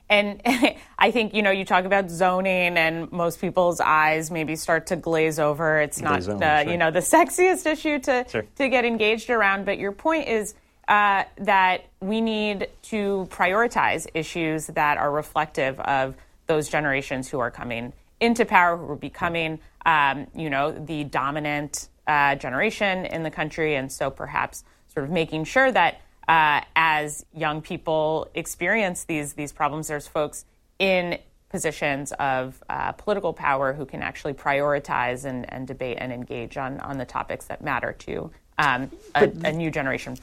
[0.09, 0.43] And
[0.99, 4.97] I think, you know, you talk about zoning and most people's eyes maybe start to
[4.97, 5.81] glaze over.
[5.81, 6.71] It's not, the, sure.
[6.71, 8.45] you know, the sexiest issue to, sure.
[8.57, 9.65] to get engaged around.
[9.65, 10.55] But your point is
[10.89, 17.51] uh, that we need to prioritize issues that are reflective of those generations who are
[17.51, 23.31] coming into power, who are becoming, um, you know, the dominant uh, generation in the
[23.31, 24.65] country, and so perhaps
[25.01, 30.45] sort of making sure that uh, as young people experience these these problems, there's folks
[30.79, 36.59] in positions of uh, political power who can actually prioritize and, and, debate and engage
[36.59, 40.17] on on the topics that matter to um, a, a new generation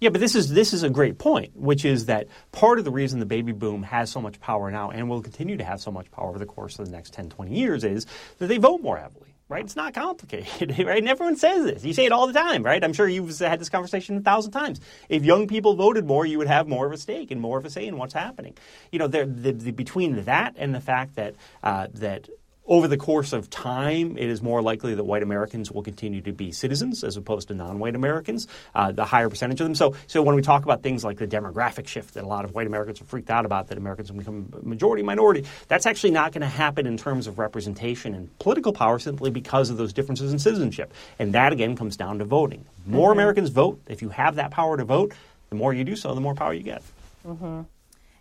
[0.00, 2.92] Yeah, but this is this is a great point, which is that part of the
[2.92, 5.90] reason the baby boom has so much power now and will continue to have so
[5.90, 8.06] much power over the course of the next 10, 20 years is
[8.38, 9.29] that they vote more heavily.
[9.50, 9.64] Right?
[9.64, 10.98] It's not complicated, right?
[10.98, 11.84] And everyone says this.
[11.84, 12.82] You say it all the time, right?
[12.82, 14.80] I'm sure you've had this conversation a thousand times.
[15.08, 17.64] If young people voted more, you would have more of a stake and more of
[17.64, 18.56] a say in what's happening.
[18.92, 21.34] You know, the, the, between that and the fact that
[21.64, 22.28] uh, that
[22.66, 26.32] over the course of time, it is more likely that white Americans will continue to
[26.32, 29.74] be citizens as opposed to non-white Americans, uh, the higher percentage of them.
[29.74, 32.54] So, so when we talk about things like the demographic shift that a lot of
[32.54, 36.32] white Americans are freaked out about, that Americans will become majority minority, that's actually not
[36.32, 40.32] going to happen in terms of representation and political power simply because of those differences
[40.32, 40.92] in citizenship.
[41.18, 42.64] And that again comes down to voting.
[42.86, 43.18] More mm-hmm.
[43.18, 43.80] Americans vote.
[43.88, 45.12] If you have that power to vote,
[45.48, 46.82] the more you do so, the more power you get.
[47.26, 47.62] Mm-hmm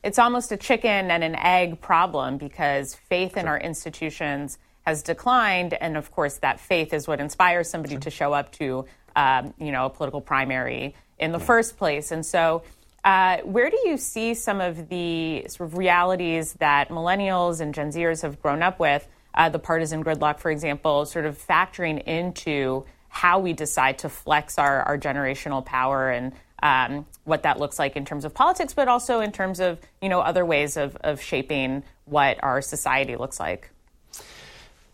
[0.04, 3.42] it's almost a chicken and an egg problem because faith sure.
[3.42, 8.02] in our institutions has declined, and of course, that faith is what inspires somebody sure.
[8.02, 8.86] to show up to,
[9.16, 12.12] um, you know, a political primary in the first place.
[12.12, 12.64] And so,
[13.04, 17.92] uh, where do you see some of the sort of realities that millennials and Gen
[17.92, 22.86] Zers have grown up with, uh, the partisan gridlock, for example, sort of factoring into
[23.10, 27.96] how we decide to flex our, our generational power and um, what that looks like
[27.96, 31.22] in terms of politics, but also in terms of you know other ways of, of
[31.22, 33.70] shaping what our society looks like.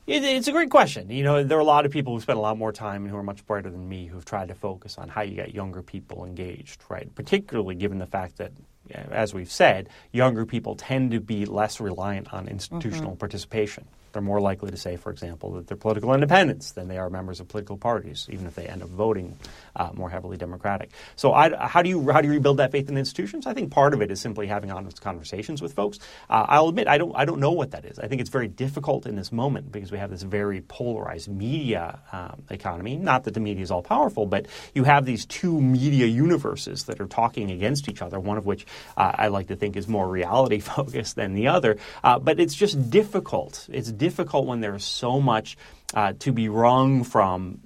[0.07, 1.09] it's a great question.
[1.09, 3.11] You know, there are a lot of people who spend a lot more time and
[3.11, 5.81] who are much brighter than me who've tried to focus on how you get younger
[5.81, 7.13] people engaged, right?
[7.15, 8.51] Particularly given the fact that
[8.93, 13.19] as we've said, younger people tend to be less reliant on institutional mm-hmm.
[13.19, 13.85] participation.
[14.15, 17.41] They're more likely to say, for example, that they're political independents than they are members
[17.41, 19.37] of political parties, even if they end up voting
[19.75, 20.91] uh, more heavily Democratic.
[21.17, 23.45] So, I, how do you how do you rebuild that faith in institutions?
[23.45, 25.99] I think part of it is simply having honest conversations with folks.
[26.29, 27.99] Uh, I'll admit I don't I don't know what that is.
[27.99, 31.99] I think it's very difficult in this moment because we have this very polarized media
[32.13, 32.95] um, economy.
[32.95, 37.01] Not that the media is all powerful, but you have these two media universes that
[37.01, 38.17] are talking against each other.
[38.17, 41.75] One of which uh, I like to think is more reality focused than the other.
[42.01, 43.67] Uh, but it's just difficult.
[43.69, 44.04] It's difficult
[44.45, 45.57] when there's so much
[45.93, 47.59] uh, to be wrung from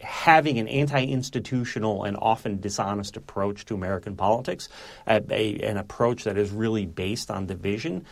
[0.00, 4.68] having an anti-institutional and often dishonest approach to American politics,
[5.06, 8.04] a, a, an approach that is really based on division.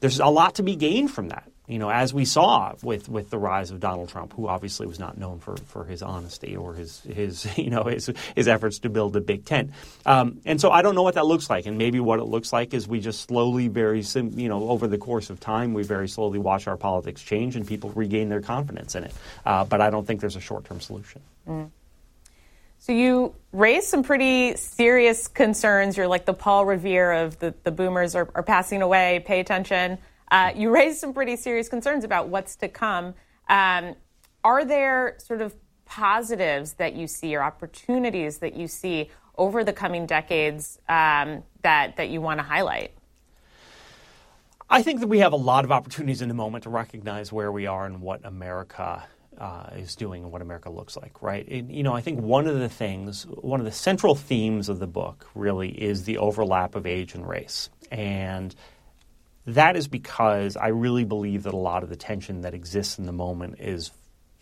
[0.00, 3.28] There's a lot to be gained from that you know, as we saw with, with
[3.28, 6.72] the rise of Donald Trump, who obviously was not known for, for his honesty or
[6.74, 9.70] his, his you know his, his efforts to build a big tent.
[10.06, 11.66] Um, and so I don't know what that looks like.
[11.66, 14.98] And maybe what it looks like is we just slowly, very you know, over the
[14.98, 18.94] course of time, we very slowly watch our politics change and people regain their confidence
[18.94, 19.14] in it.
[19.44, 21.20] Uh, but I don't think there's a short term solution.
[21.46, 21.70] Mm.
[22.78, 25.96] So you raised some pretty serious concerns.
[25.96, 29.22] You're like the Paul Revere of the, the boomers are, are passing away.
[29.26, 29.98] Pay attention.
[30.30, 33.14] Uh, you raised some pretty serious concerns about what's to come.
[33.48, 33.94] Um,
[34.44, 39.72] are there sort of positives that you see or opportunities that you see over the
[39.72, 42.92] coming decades um, that that you want to highlight?
[44.70, 47.50] I think that we have a lot of opportunities in the moment to recognize where
[47.50, 49.02] we are and what America
[49.38, 51.46] uh, is doing and what America looks like, right?
[51.48, 54.78] And, you know, I think one of the things, one of the central themes of
[54.78, 57.70] the book really is the overlap of age and race.
[57.90, 58.54] And
[59.48, 63.06] that is because I really believe that a lot of the tension that exists in
[63.06, 63.90] the moment is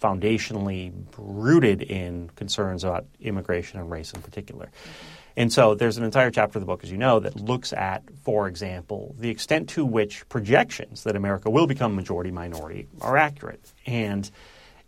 [0.03, 4.67] foundationally rooted in concerns about immigration and race in particular.
[4.67, 5.17] Mm-hmm.
[5.39, 8.03] And so there's an entire chapter of the book, as you know, that looks at,
[8.25, 13.61] for example, the extent to which projections that America will become majority minority are accurate.
[13.87, 14.29] And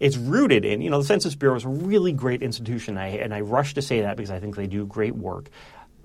[0.01, 3.35] it's rooted in, you know, the Census Bureau is a really great institution, I, and
[3.35, 5.51] I rush to say that because I think they do great work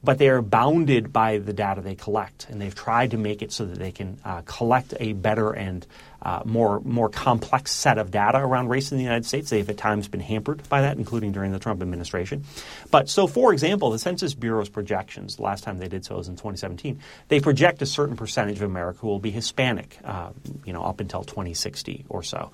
[0.04, 3.52] but they are bounded by the data they collect, and they've tried to make it
[3.52, 5.88] so that they can uh, collect a better and
[6.22, 9.50] uh, more more complex set of data around race in the United States.
[9.50, 12.44] They've at times been hampered by that, including during the Trump administration.
[12.92, 16.36] But so, for example, the Census Bureau's projections, last time they did so was in
[16.36, 20.32] 2017, they project a certain percentage of America will be Hispanic, uh,
[20.66, 22.52] you know, up until 2060 or so.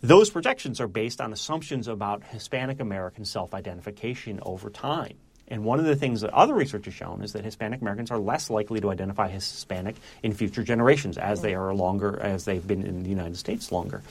[0.00, 5.16] Those projections are based on assumptions about Hispanic American self identification over time.
[5.48, 8.18] And one of the things that other research has shown is that Hispanic Americans are
[8.18, 12.66] less likely to identify as Hispanic in future generations as they are longer, as they've
[12.66, 14.02] been in the United States longer.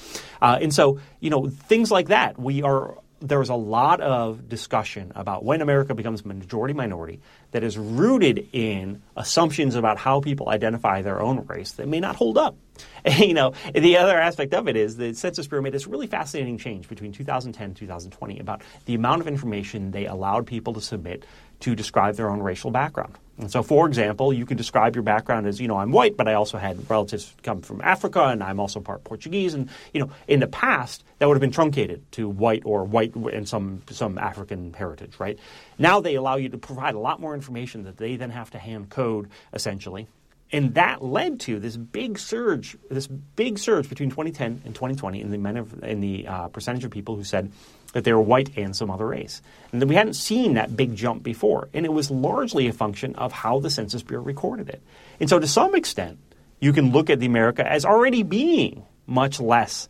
[0.42, 5.14] Uh, and so, you know, things like that, we are there's a lot of discussion
[5.16, 11.02] about when America becomes majority minority that is rooted in assumptions about how people identify
[11.02, 12.58] their own race that may not hold up.
[13.18, 16.58] you know, the other aspect of it is the Census Bureau made this really fascinating
[16.58, 21.26] change between 2010 and 2020 about the amount of information they allowed people to submit
[21.62, 23.18] to describe their own racial background.
[23.40, 26.28] And so, for example, you could describe your background as, you know, I'm white, but
[26.28, 29.56] I also had relatives come from Africa, and I'm also part Portuguese.
[29.56, 33.16] And you know, in the past, that would have been truncated to white or white
[33.16, 35.40] and some some African heritage, right?
[35.80, 38.60] Now they allow you to provide a lot more information that they then have to
[38.60, 40.08] hand code essentially.
[40.52, 45.32] And that led to this big surge, this big surge between 2010 and 2020 in
[45.32, 47.52] the men of, in the uh, percentage of people who said
[47.94, 49.42] that they were white and some other race.
[49.72, 51.70] And that we hadn't seen that big jump before.
[51.74, 54.82] And it was largely a function of how the Census Bureau recorded it.
[55.20, 56.20] And so to some extent,
[56.60, 59.90] you can look at the America as already being much less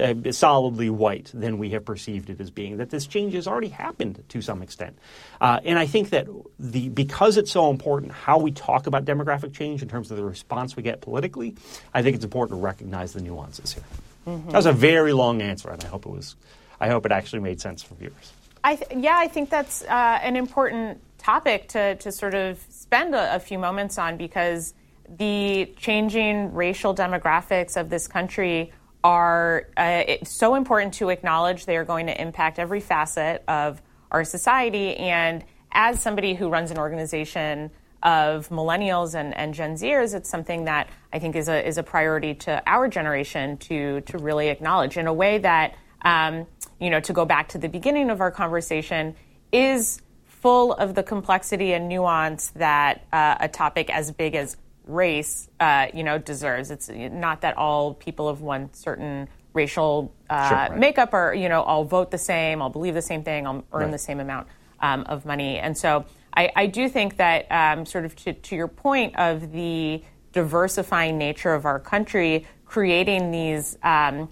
[0.00, 2.78] uh, solidly white than we have perceived it as being.
[2.78, 4.98] That this change has already happened to some extent,
[5.40, 6.28] uh, and I think that
[6.58, 10.24] the because it's so important how we talk about demographic change in terms of the
[10.24, 11.56] response we get politically,
[11.92, 13.84] I think it's important to recognize the nuances here.
[14.26, 14.50] Mm-hmm.
[14.50, 16.36] That was a very long answer, and I hope it was.
[16.82, 18.32] I hope it actually made sense for viewers.
[18.64, 23.14] I th- yeah, I think that's uh, an important topic to to sort of spend
[23.14, 24.74] a, a few moments on because
[25.08, 28.72] the changing racial demographics of this country
[29.04, 31.66] are uh, so important to acknowledge.
[31.66, 34.96] They are going to impact every facet of our society.
[34.96, 37.70] And as somebody who runs an organization
[38.02, 41.82] of millennials and, and Gen Zers, it's something that I think is a, is a
[41.82, 46.46] priority to our generation to, to really acknowledge in a way that, um,
[46.80, 49.14] you know, to go back to the beginning of our conversation,
[49.52, 54.56] is full of the complexity and nuance that uh, a topic as big as
[54.86, 56.70] race, uh, you know, deserves.
[56.70, 60.78] It's not that all people of one certain racial uh, sure, right.
[60.78, 63.82] makeup are, you know, all vote the same, all believe the same thing, all earn
[63.82, 63.90] right.
[63.92, 64.48] the same amount
[64.80, 65.58] um, of money.
[65.58, 69.52] And so I, I do think that, um, sort of to, to, your point of
[69.52, 74.28] the diversifying nature of our country, creating these um,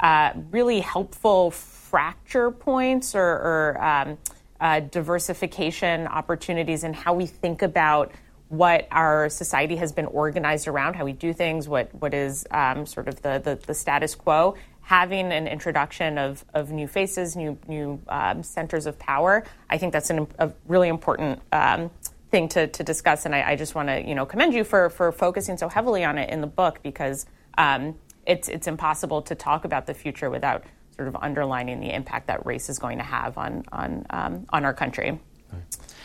[0.00, 1.50] uh, really helpful
[1.94, 4.18] fracture points or, or um,
[4.60, 8.10] uh, diversification opportunities in how we think about
[8.48, 12.84] what our society has been organized around, how we do things, what what is um,
[12.84, 14.56] sort of the, the, the status quo.
[14.80, 19.92] Having an introduction of, of new faces, new new um, centers of power, I think
[19.92, 21.92] that's an, a really important um,
[22.32, 23.24] thing to, to discuss.
[23.24, 26.02] And I, I just want to you know commend you for for focusing so heavily
[26.02, 27.26] on it in the book because
[27.56, 27.94] um,
[28.26, 30.64] it's it's impossible to talk about the future without
[30.96, 34.64] sort of underlining the impact that race is going to have on on um, on
[34.64, 35.18] our country.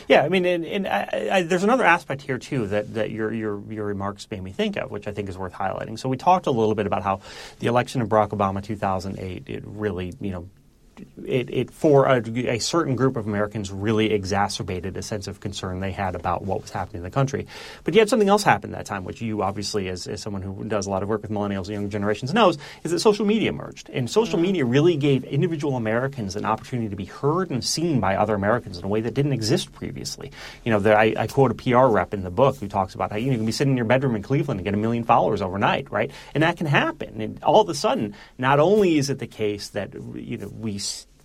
[0.07, 3.31] Yeah, I mean, and, and I, I, there's another aspect here too that, that your,
[3.31, 5.99] your your remarks made me think of, which I think is worth highlighting.
[5.99, 7.21] So we talked a little bit about how
[7.59, 10.49] the election of Barack Obama 2008 it really you know
[11.25, 15.79] it, it for a, a, certain group of Americans really exacerbated a sense of concern
[15.79, 17.47] they had about what was happening in the country.
[17.83, 20.87] But yet something else happened that time, which you obviously, as, as someone who does
[20.87, 23.89] a lot of work with millennials and younger generations, knows, is that social media emerged.
[23.89, 24.43] And social mm-hmm.
[24.43, 28.77] media really gave individual Americans an opportunity to be heard and seen by other Americans
[28.77, 30.31] in a way that didn't exist previously.
[30.63, 33.17] You know, I, I, quote a PR rep in the book who talks about how
[33.17, 35.03] you, know, you can be sitting in your bedroom in Cleveland and get a million
[35.03, 36.11] followers overnight, right?
[36.33, 37.21] And that can happen.
[37.21, 40.77] And all of a sudden, not only is it the case that you know we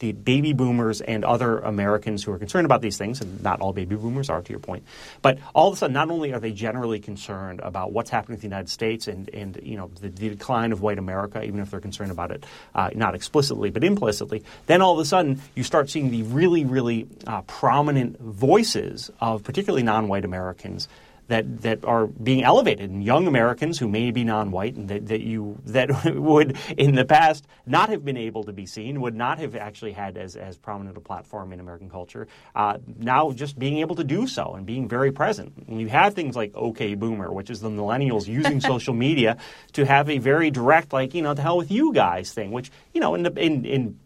[0.05, 3.73] the baby boomers and other Americans who are concerned about these things, and not all
[3.73, 4.85] baby boomers are, to your point,
[5.23, 8.40] but all of a sudden, not only are they generally concerned about what's happening in
[8.40, 11.71] the United States and, and you know the, the decline of white America, even if
[11.71, 15.62] they're concerned about it uh, not explicitly but implicitly, then all of a sudden you
[15.62, 20.87] start seeing the really, really uh, prominent voices of particularly non-white Americans
[21.29, 25.21] that that are being elevated and young Americans who may be non-white and that, that
[25.21, 29.39] you that would in the past not have been able to be seen would not
[29.39, 32.27] have actually had as, as prominent a platform in American culture.
[32.55, 35.53] Uh, now just being able to do so and being very present.
[35.69, 39.39] And you have things like OK Boomer which is the millennials using social media
[39.73, 42.71] to have a very direct like you know the hell with you guys thing which
[42.93, 43.99] you know in the in, in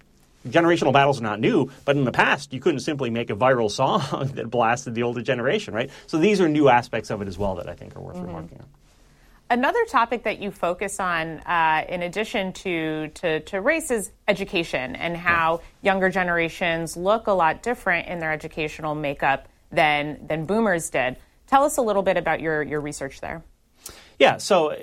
[0.47, 3.71] generational battles are not new, but in the past, you couldn't simply make a viral
[3.71, 4.03] song
[4.35, 5.91] that blasted the older generation, right?
[6.07, 8.27] So these are new aspects of it as well that I think are worth mm-hmm.
[8.27, 8.67] remarking on.
[9.51, 14.95] Another topic that you focus on, uh, in addition to, to, to, race, is education
[14.95, 15.93] and how yeah.
[15.93, 21.17] younger generations look a lot different in their educational makeup than, than boomers did.
[21.47, 23.43] Tell us a little bit about your, your research there.
[24.19, 24.75] Yeah, so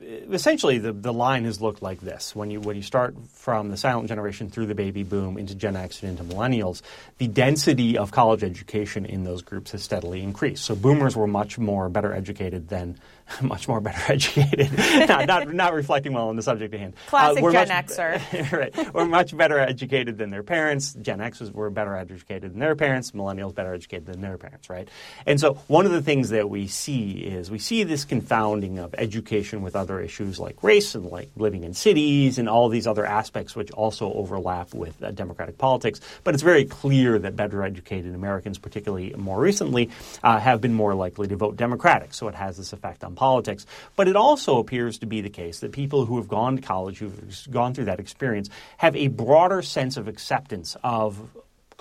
[0.00, 2.34] essentially the, the line has looked like this.
[2.34, 5.76] When you when you start from the silent generation through the baby boom into Gen
[5.76, 6.82] X and into millennials,
[7.18, 10.64] the density of college education in those groups has steadily increased.
[10.64, 12.98] So boomers were much more better educated than
[13.42, 14.70] much more better educated.
[15.08, 16.94] not, not, not, reflecting well on the subject at hand.
[17.06, 18.52] Classic uh, Gen much, Xer.
[18.52, 18.94] right.
[18.94, 20.94] We're much better educated than their parents.
[20.94, 23.12] Gen Xers were better educated than their parents.
[23.12, 24.88] Millennials better educated than their parents, right?
[25.26, 28.94] And so one of the things that we see is we see this confounding of
[28.98, 33.06] education with other issues like race and like living in cities and all these other
[33.06, 36.00] aspects which also overlap with uh, democratic politics.
[36.24, 39.90] But it's very clear that better educated Americans, particularly more recently,
[40.22, 42.14] uh, have been more likely to vote Democratic.
[42.14, 43.66] So it has this effect on politics.
[43.94, 46.98] But it also appears to be the case that people who have gone to college,
[46.98, 51.30] who've gone through that experience, have a broader sense of acceptance of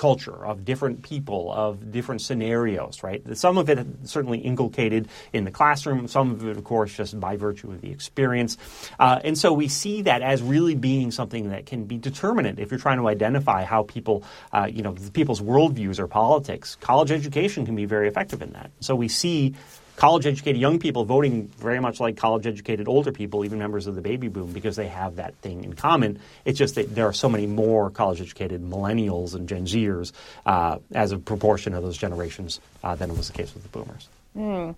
[0.02, 3.22] culture, of different people, of different scenarios, right?
[3.38, 7.36] Some of it certainly inculcated in the classroom, some of it, of course, just by
[7.38, 8.58] virtue of the experience.
[9.00, 12.72] Uh, and so we see that as really being something that can be determinant if
[12.72, 14.24] you're trying to identify how people,
[14.54, 16.78] uh, you know, people's worldviews or politics.
[16.82, 18.72] College education can be very effective in that.
[18.80, 19.54] So we see
[19.96, 23.96] college educated young people voting very much like college educated older people, even members of
[23.96, 26.20] the baby boom, because they have that thing in common.
[26.46, 30.12] It's just that there are so many more college educated millennials and Gen Zers
[30.46, 34.08] uh, as a proportion of those generations uh, than was the case with the boomers.
[34.36, 34.76] Mm.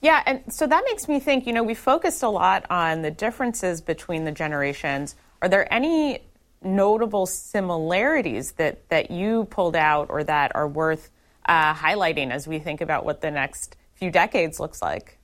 [0.00, 3.10] Yeah, and so that makes me think, you know, we focused a lot on the
[3.10, 5.14] differences between the generations.
[5.40, 6.20] Are there any
[6.60, 11.10] notable similarities that, that you pulled out or that are worth
[11.46, 15.21] uh, highlighting as we think about what the next few decades looks like.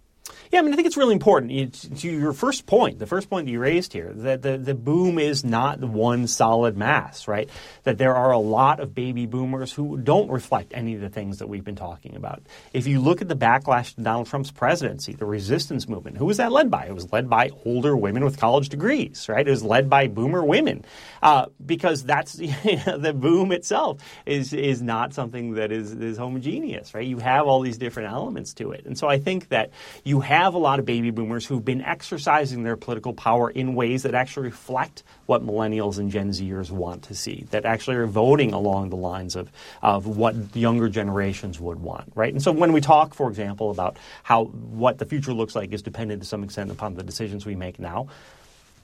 [0.51, 1.53] Yeah, I mean, I think it's really important.
[1.53, 4.75] It's, to your first point, the first point that you raised here, that the, the
[4.75, 7.51] boom is not one solid mass, right?
[7.85, 11.39] That there are a lot of baby boomers who don't reflect any of the things
[11.39, 12.43] that we've been talking about.
[12.73, 16.39] If you look at the backlash to Donald Trump's presidency, the resistance movement, who was
[16.39, 16.87] that led by?
[16.87, 19.47] It was led by older women with college degrees, right?
[19.47, 20.85] It was led by boomer women,
[21.23, 27.07] uh, because that's the boom itself is is not something that is is homogeneous, right?
[27.07, 29.71] You have all these different elements to it, and so I think that
[30.05, 33.75] you have have a lot of baby boomers who've been exercising their political power in
[33.75, 38.07] ways that actually reflect what millennials and Gen Zers want to see, that actually are
[38.07, 39.51] voting along the lines of,
[39.83, 42.33] of what younger generations would want, right?
[42.33, 45.83] And so when we talk, for example, about how what the future looks like is
[45.83, 48.09] dependent to some extent upon the decisions we make now,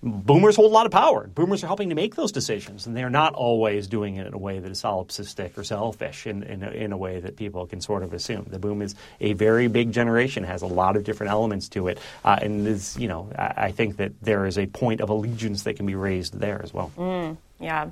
[0.05, 1.27] boomers hold a lot of power.
[1.27, 4.39] Boomers are helping to make those decisions, and they're not always doing it in a
[4.39, 7.81] way that is solipsistic or selfish in, in, a, in a way that people can
[7.81, 8.47] sort of assume.
[8.49, 11.99] The boom is a very big generation, has a lot of different elements to it,
[12.25, 15.63] uh, and is, you know, I, I, think that there is a point of allegiance
[15.63, 16.93] that can be raised there as well.
[16.97, 17.91] Mm, yeah.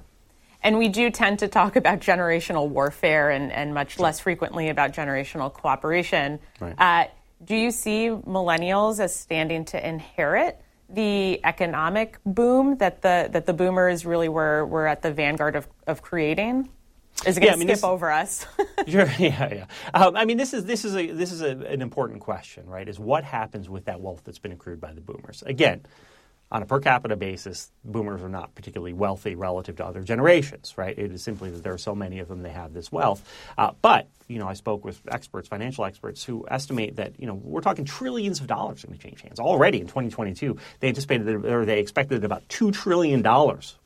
[0.62, 4.92] And we do tend to talk about generational warfare and, and much less frequently about
[4.92, 6.38] generational cooperation.
[6.60, 6.74] Right.
[6.78, 7.08] Uh,
[7.44, 10.60] do you see millennials as standing to inherit
[10.94, 15.68] the economic boom that the that the boomers really were were at the vanguard of,
[15.86, 16.68] of creating?
[17.26, 18.46] Is it going to yeah, I mean, skip this, over us?
[18.88, 19.66] sure, yeah, yeah.
[19.94, 22.88] Um, I mean, this is this is a this is a, an important question, right?
[22.88, 25.42] Is what happens with that wealth that's been accrued by the boomers?
[25.46, 25.82] Again,
[26.52, 30.96] on a per capita basis, boomers are not particularly wealthy relative to other generations, right?
[30.98, 33.26] It is simply that there are so many of them, they have this wealth.
[33.56, 37.40] Uh, but, you know, I spoke with experts, financial experts, who estimate that, you know,
[37.42, 39.40] we're talking trillions of dollars going to change hands.
[39.40, 43.22] Already in 2022, they anticipated that, or they expected that about $2 trillion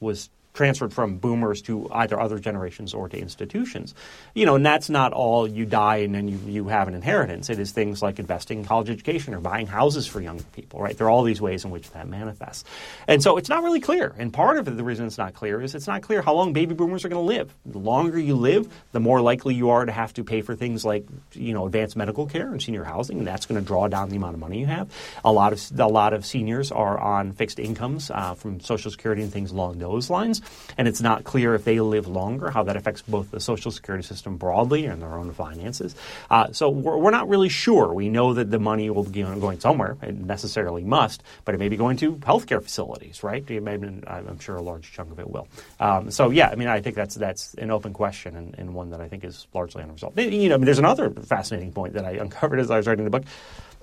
[0.00, 3.94] was transferred from boomers to either other generations or to institutions.
[4.34, 7.50] You know, and that's not all you die and then you, you have an inheritance.
[7.50, 10.96] It is things like investing in college education or buying houses for younger people, right?
[10.96, 12.64] There are all these ways in which that manifests.
[13.06, 14.14] And so it's not really clear.
[14.18, 16.74] And part of the reason it's not clear is it's not clear how long baby
[16.74, 17.54] boomers are going to live.
[17.66, 20.84] The longer you live, the more likely you are to have to pay for things
[20.84, 24.08] like, you know, advanced medical care and senior housing, and that's going to draw down
[24.08, 24.90] the amount of money you have.
[25.24, 29.22] A lot of a lot of seniors are on fixed incomes uh, from Social Security
[29.22, 30.40] and things along those lines
[30.78, 34.04] and it's not clear if they live longer how that affects both the Social Security
[34.04, 35.94] system broadly and their own finances.
[36.30, 37.94] Uh, so we're, we're, not really sure.
[37.94, 39.96] We know that the money will be going somewhere.
[40.02, 43.44] It necessarily must, but it may be going to healthcare facilities, right?
[43.48, 45.48] I'm sure a large chunk of it will.
[45.80, 48.90] Um, so yeah, I mean, I think that's that's an open question and, and, one
[48.90, 50.18] that I think is largely unresolved.
[50.18, 53.04] You know, I mean, there's another fascinating point that I uncovered as I was writing
[53.04, 53.24] the book.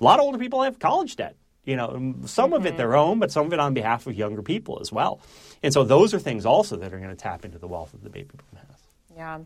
[0.00, 1.34] A lot of older people have college debt.
[1.64, 2.54] You know, some mm-hmm.
[2.54, 2.76] of it mm-hmm.
[2.78, 5.20] their own, but some of it on behalf of younger people as well.
[5.62, 8.02] And so those are things also that are going to tap into the wealth that
[8.02, 8.80] the baby boom has.
[9.16, 9.38] Yeah.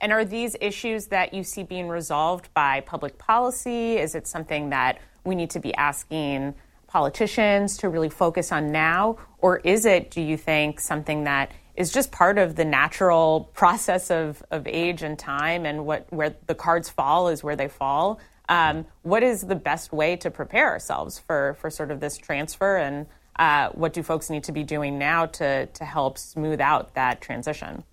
[0.00, 3.96] And are these issues that you see being resolved by public policy?
[3.96, 6.54] Is it something that we need to be asking
[6.86, 9.16] politicians to really focus on now?
[9.38, 14.10] Or is it, do you think, something that is just part of the natural process
[14.10, 18.20] of, of age and time and what where the cards fall is where they fall?
[18.48, 22.76] Um, what is the best way to prepare ourselves for, for sort of this transfer
[22.76, 26.94] and uh, what do folks need to be doing now to, to help smooth out
[26.94, 27.84] that transition?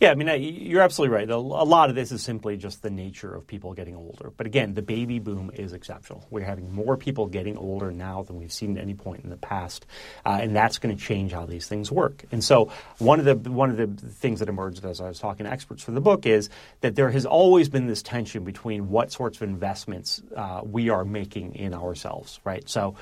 [0.00, 1.28] Yeah, I mean, you're absolutely right.
[1.28, 4.30] A lot of this is simply just the nature of people getting older.
[4.36, 6.24] But again, the baby boom is exceptional.
[6.30, 9.36] We're having more people getting older now than we've seen at any point in the
[9.36, 9.86] past,
[10.24, 12.24] uh, and that's going to change how these things work.
[12.30, 15.46] And so, one of the one of the things that emerged as I was talking
[15.46, 16.48] to experts for the book is
[16.80, 21.04] that there has always been this tension between what sorts of investments uh, we are
[21.04, 22.68] making in ourselves, right?
[22.68, 22.94] So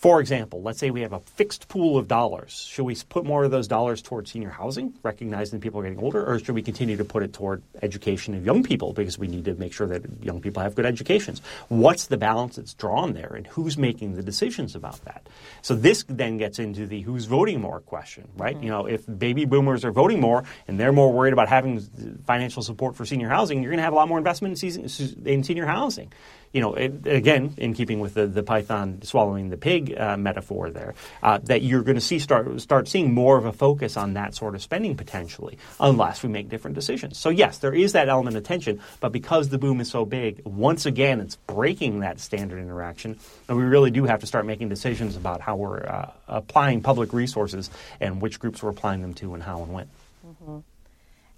[0.00, 2.66] for example, let's say we have a fixed pool of dollars.
[2.70, 6.24] Should we put more of those dollars towards senior housing, recognizing people are getting older,
[6.24, 9.44] or should we continue to put it toward education of young people because we need
[9.44, 11.42] to make sure that young people have good educations?
[11.68, 15.28] What's the balance that's drawn there, and who's making the decisions about that?
[15.60, 18.54] So this then gets into the who's voting more question, right?
[18.54, 18.64] Mm-hmm.
[18.64, 21.78] You know, if baby boomers are voting more and they're more worried about having
[22.24, 25.66] financial support for senior housing, you're going to have a lot more investment in senior
[25.66, 26.10] housing
[26.52, 30.70] you know, it, again, in keeping with the, the python swallowing the pig uh, metaphor
[30.70, 34.14] there, uh, that you're going to see start start seeing more of a focus on
[34.14, 37.18] that sort of spending potentially, unless we make different decisions.
[37.18, 40.42] So yes, there is that element of tension, but because the boom is so big,
[40.44, 44.68] once again, it's breaking that standard interaction, and we really do have to start making
[44.68, 47.70] decisions about how we're uh, applying public resources
[48.00, 49.88] and which groups we're applying them to and how and when.
[50.26, 50.58] Mm-hmm.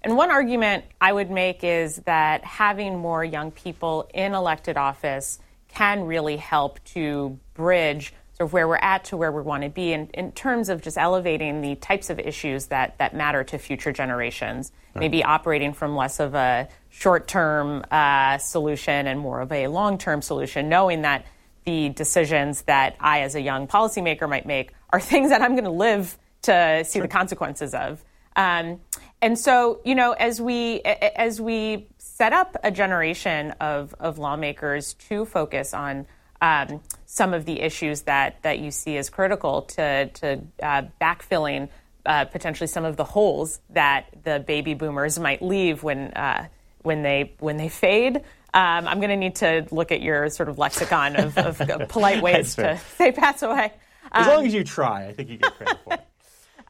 [0.03, 5.39] And one argument I would make is that having more young people in elected office
[5.69, 9.69] can really help to bridge sort of where we're at to where we want to
[9.69, 13.57] be in, in terms of just elevating the types of issues that, that matter to
[13.57, 15.01] future generations, right.
[15.01, 19.97] maybe operating from less of a short term uh, solution and more of a long
[19.97, 21.25] term solution, knowing that
[21.65, 25.63] the decisions that I, as a young policymaker, might make are things that I'm going
[25.63, 27.03] to live to see sure.
[27.03, 28.03] the consequences of.
[28.35, 28.79] Um,
[29.23, 34.95] and so, you know, as we as we set up a generation of, of lawmakers
[34.95, 36.05] to focus on
[36.41, 41.69] um, some of the issues that, that you see as critical to, to uh, backfilling
[42.05, 46.47] uh, potentially some of the holes that the baby boomers might leave when uh,
[46.81, 48.17] when they when they fade.
[48.53, 52.21] Um, I'm going to need to look at your sort of lexicon of, of polite
[52.21, 53.71] ways to say pass away.
[54.11, 56.01] As um, long as you try, I think you get credit for it.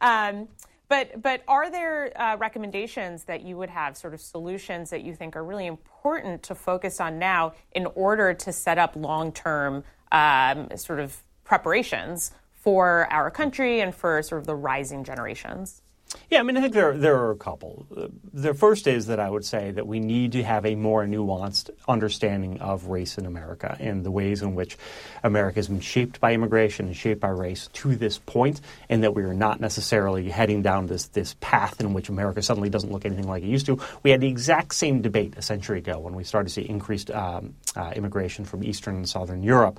[0.94, 5.12] But but are there uh, recommendations that you would have, sort of solutions that you
[5.12, 9.82] think are really important to focus on now in order to set up long term
[10.12, 15.82] um, sort of preparations for our country and for sort of the rising generations?
[16.30, 17.86] Yeah, I mean, I think there, there are a couple.
[18.32, 21.70] The first is that I would say that we need to have a more nuanced
[21.86, 24.76] understanding of race in America and the ways in which
[25.22, 29.14] America has been shaped by immigration and shaped by race to this point, and that
[29.14, 33.04] we are not necessarily heading down this, this path in which America suddenly doesn't look
[33.04, 33.78] anything like it used to.
[34.02, 37.10] We had the exact same debate a century ago when we started to see increased
[37.10, 39.78] um, uh, immigration from Eastern and Southern Europe.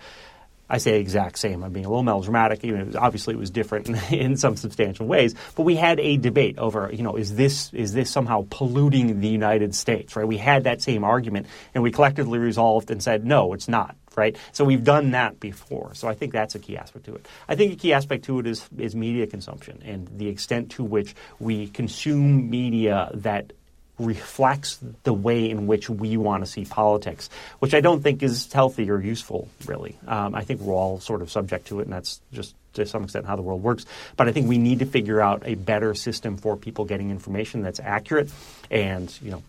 [0.70, 1.64] I say exact same.
[1.64, 2.62] I'm being a little melodramatic.
[2.96, 5.36] Obviously, it was different in, in, some substantial ways.
[5.56, 9.28] But we had a debate over, you know, is this is this somehow polluting the
[9.28, 10.16] United States?
[10.16, 10.28] Right?
[10.28, 13.96] We had that same argument, and we collectively resolved and said, no, it's not.
[14.16, 14.38] Right?
[14.54, 15.94] So we've done that before.
[15.94, 17.28] So I think that's a key aspect to it.
[17.50, 20.84] I think a key aspect to it is is media consumption and the extent to
[20.84, 23.52] which we consume media that
[24.00, 27.30] reflects the way in which we want to see politics,
[27.60, 29.98] which I don't think is healthy or useful, really.
[30.08, 33.04] Um, I think we're all sort of subject to it, and that's just to some
[33.04, 33.86] extent how the world works.
[34.18, 37.62] But I think we need to figure out a better system for people getting information
[37.62, 38.30] that's accurate
[38.70, 39.44] and, you know,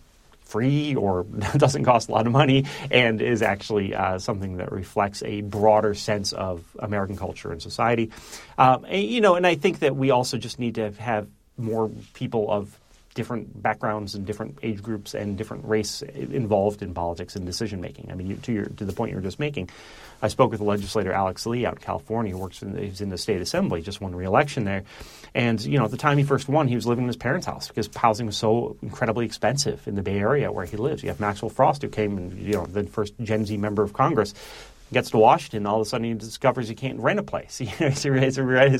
[0.44, 1.24] free or
[1.56, 5.92] doesn't cost a lot of money and is actually uh, something that reflects a broader
[5.92, 8.10] sense of American culture and society.
[8.56, 11.26] Um, and, you know, and I think that we also just need to have
[11.58, 12.78] more people of
[13.16, 18.12] different backgrounds and different age groups and different race involved in politics and decision making.
[18.12, 19.70] I mean, you, to your to the point you were just making,
[20.22, 23.00] I spoke with the legislator Alex Lee out in California, who works in the, he's
[23.00, 24.84] in the state assembly, just won re-election there,
[25.34, 27.46] and you know, at the time he first won, he was living in his parents'
[27.46, 31.02] house because housing was so incredibly expensive in the Bay Area where he lives.
[31.02, 33.94] You have Maxwell Frost, who came and you know the first Gen Z member of
[33.94, 34.34] Congress,
[34.92, 37.58] gets to Washington, all of a sudden he discovers he can't rent a place.
[37.58, 38.06] his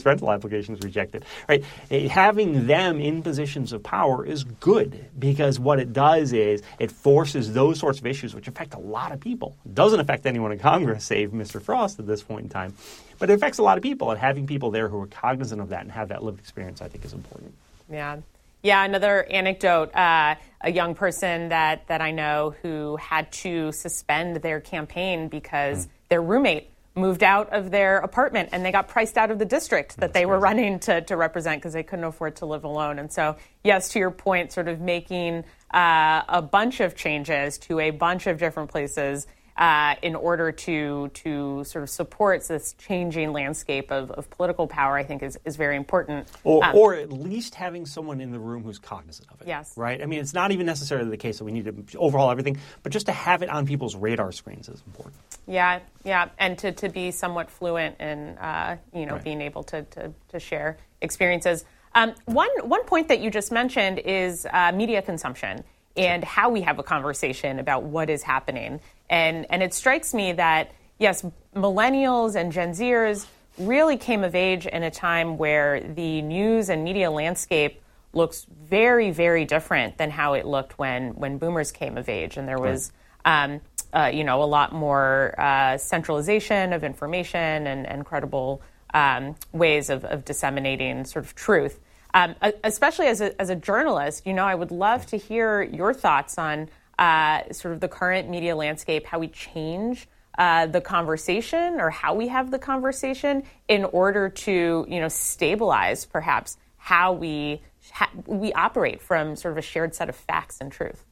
[0.07, 1.25] rental application is rejected.
[1.49, 1.65] Right?
[1.91, 6.93] Eh, having them in positions of power is good because what it does is it
[6.93, 9.57] forces those sorts of issues, which affect a lot of people.
[9.65, 11.61] It doesn't affect anyone in Congress, save Mr.
[11.61, 12.75] Frost at this point in time,
[13.19, 14.11] but it affects a lot of people.
[14.11, 16.89] And having people there who are cognizant of that and have that lived experience, I
[16.89, 17.55] think, is important.
[17.91, 18.19] Yeah.
[18.63, 19.95] Yeah, another anecdote.
[19.95, 25.87] Uh, a young person that, that I know who had to suspend their campaign because
[25.87, 29.45] mm their roommate moved out of their apartment and they got priced out of the
[29.45, 30.43] district that That's they were crazy.
[30.43, 32.99] running to, to represent because they couldn't afford to live alone.
[32.99, 35.45] And so, yes, to your point, sort of making
[35.75, 39.27] uh, a bunch of changes to a bunch of different places
[39.57, 44.97] uh, in order to to sort of support this changing landscape of, of political power,
[44.97, 46.29] I think is, is very important.
[46.45, 49.49] Or, um, or at least having someone in the room who's cognizant of it.
[49.49, 49.73] Yes.
[49.77, 50.03] Right?
[50.03, 52.93] I mean, it's not even necessarily the case that we need to overhaul everything, but
[52.93, 55.17] just to have it on people's radar screens is important.
[55.47, 56.29] Yeah, yeah.
[56.39, 59.25] And to, to be somewhat fluent in, uh, you know, right.
[59.25, 61.65] being able to, to, to share experiences.
[61.95, 65.65] Um, one, one point that you just mentioned is uh, media consumption
[65.97, 68.81] and how we have a conversation about what is happening.
[69.09, 73.27] And, and it strikes me that, yes, millennials and Gen Zers
[73.59, 77.81] really came of age in a time where the news and media landscape
[78.13, 82.37] looks very, very different than how it looked when, when boomers came of age.
[82.37, 82.93] And there was,
[83.25, 83.61] um,
[83.93, 88.63] uh, you know, a lot more uh, centralization of information and, and credible
[88.95, 91.79] um, ways of, of, disseminating sort of truth.
[92.15, 92.35] Um,
[92.65, 96.39] especially as a, as a journalist, you know, I would love to hear your thoughts
[96.39, 101.89] on uh, sort of the current media landscape, how we change uh, the conversation or
[101.89, 108.11] how we have the conversation in order to, you know, stabilize perhaps how we ha-
[108.27, 111.06] we operate from sort of a shared set of facts and truth.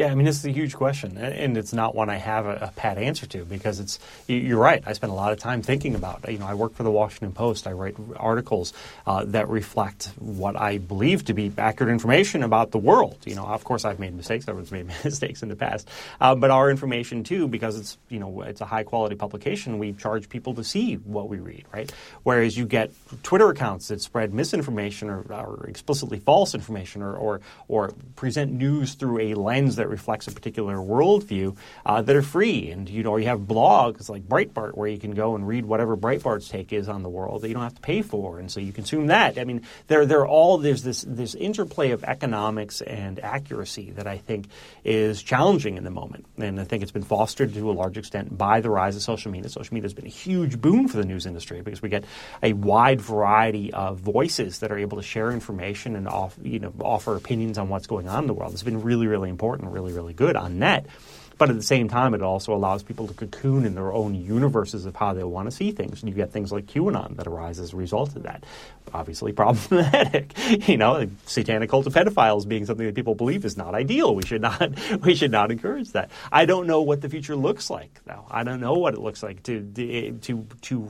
[0.00, 2.54] Yeah, I mean, this is a huge question, and it's not one I have a,
[2.54, 3.98] a, pat answer to because it's.
[4.28, 4.82] You're right.
[4.86, 6.26] I spend a lot of time thinking about.
[6.26, 7.66] You know, I work for the Washington Post.
[7.66, 8.72] I write articles
[9.06, 13.18] uh, that reflect what I believe to be accurate information about the world.
[13.26, 14.48] You know, of course, I've made mistakes.
[14.48, 15.86] Everyone's made mistakes in the past,
[16.18, 19.78] uh, but our information too, because it's you know it's a high quality publication.
[19.78, 21.92] We charge people to see what we read, right?
[22.22, 22.90] Whereas you get
[23.22, 28.94] Twitter accounts that spread misinformation or, or explicitly false information, or, or or present news
[28.94, 32.70] through a lens that reflects a particular worldview uh, that are free.
[32.70, 35.96] And you know, you have blogs like Breitbart where you can go and read whatever
[35.96, 38.60] Breitbart's take is on the world that you don't have to pay for, and so
[38.60, 39.38] you consume that.
[39.38, 44.06] I mean, there there are all there's this this interplay of economics and accuracy that
[44.06, 44.48] I think
[44.84, 48.36] is challenging in the moment, and I think it's been fostered to a large extent
[48.36, 49.48] by the rise of social media.
[49.50, 52.04] Social media has been a huge boon for the news industry because we get
[52.42, 56.72] a wide variety of voices that are able to share information and off, you know,
[56.80, 58.52] offer opinions on what's going on in the world.
[58.52, 60.86] It's been really, really important really, really good on net.
[61.40, 64.84] But at the same time, it also allows people to cocoon in their own universes
[64.84, 66.02] of how they want to see things.
[66.02, 68.44] And you get things like QAnon that arise as a result of that.
[68.92, 70.36] Obviously problematic.
[70.68, 74.14] you know, satanic cult of pedophiles being something that people believe is not ideal.
[74.14, 76.10] We should not we should not encourage that.
[76.30, 78.26] I don't know what the future looks like though.
[78.30, 79.62] I don't know what it looks like to
[80.20, 80.88] to to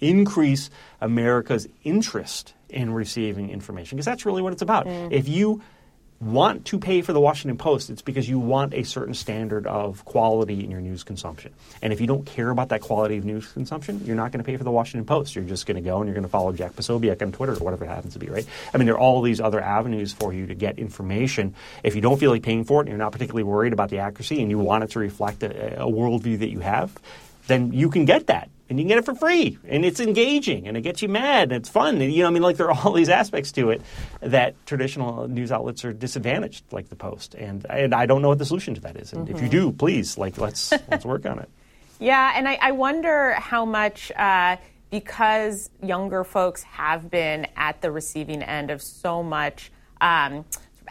[0.00, 0.70] increase
[1.02, 4.86] America's interest in receiving information because that's really what it's about.
[4.86, 5.12] Mm.
[5.12, 5.60] If you
[6.20, 10.04] want to pay for the Washington Post, it's because you want a certain standard of
[10.04, 11.54] quality in your news consumption.
[11.80, 14.44] And if you don't care about that quality of news consumption, you're not going to
[14.44, 15.34] pay for the Washington Post.
[15.34, 17.64] You're just going to go and you're going to follow Jack Posobiec on Twitter or
[17.64, 18.46] whatever it happens to be, right?
[18.74, 21.54] I mean, there are all these other avenues for you to get information.
[21.82, 24.00] If you don't feel like paying for it and you're not particularly worried about the
[24.00, 26.94] accuracy and you want it to reflect a, a worldview that you have,
[27.46, 30.66] then you can get that and you can get it for free and it's engaging
[30.68, 32.70] and it gets you mad and it's fun and, you know i mean like there
[32.70, 33.82] are all these aspects to it
[34.20, 38.38] that traditional news outlets are disadvantaged like the post and, and i don't know what
[38.38, 39.36] the solution to that is and mm-hmm.
[39.36, 39.68] if you mm-hmm.
[39.68, 41.50] do please like let's let's work on it
[41.98, 44.56] yeah and i, I wonder how much uh,
[44.90, 50.44] because younger folks have been at the receiving end of so much um,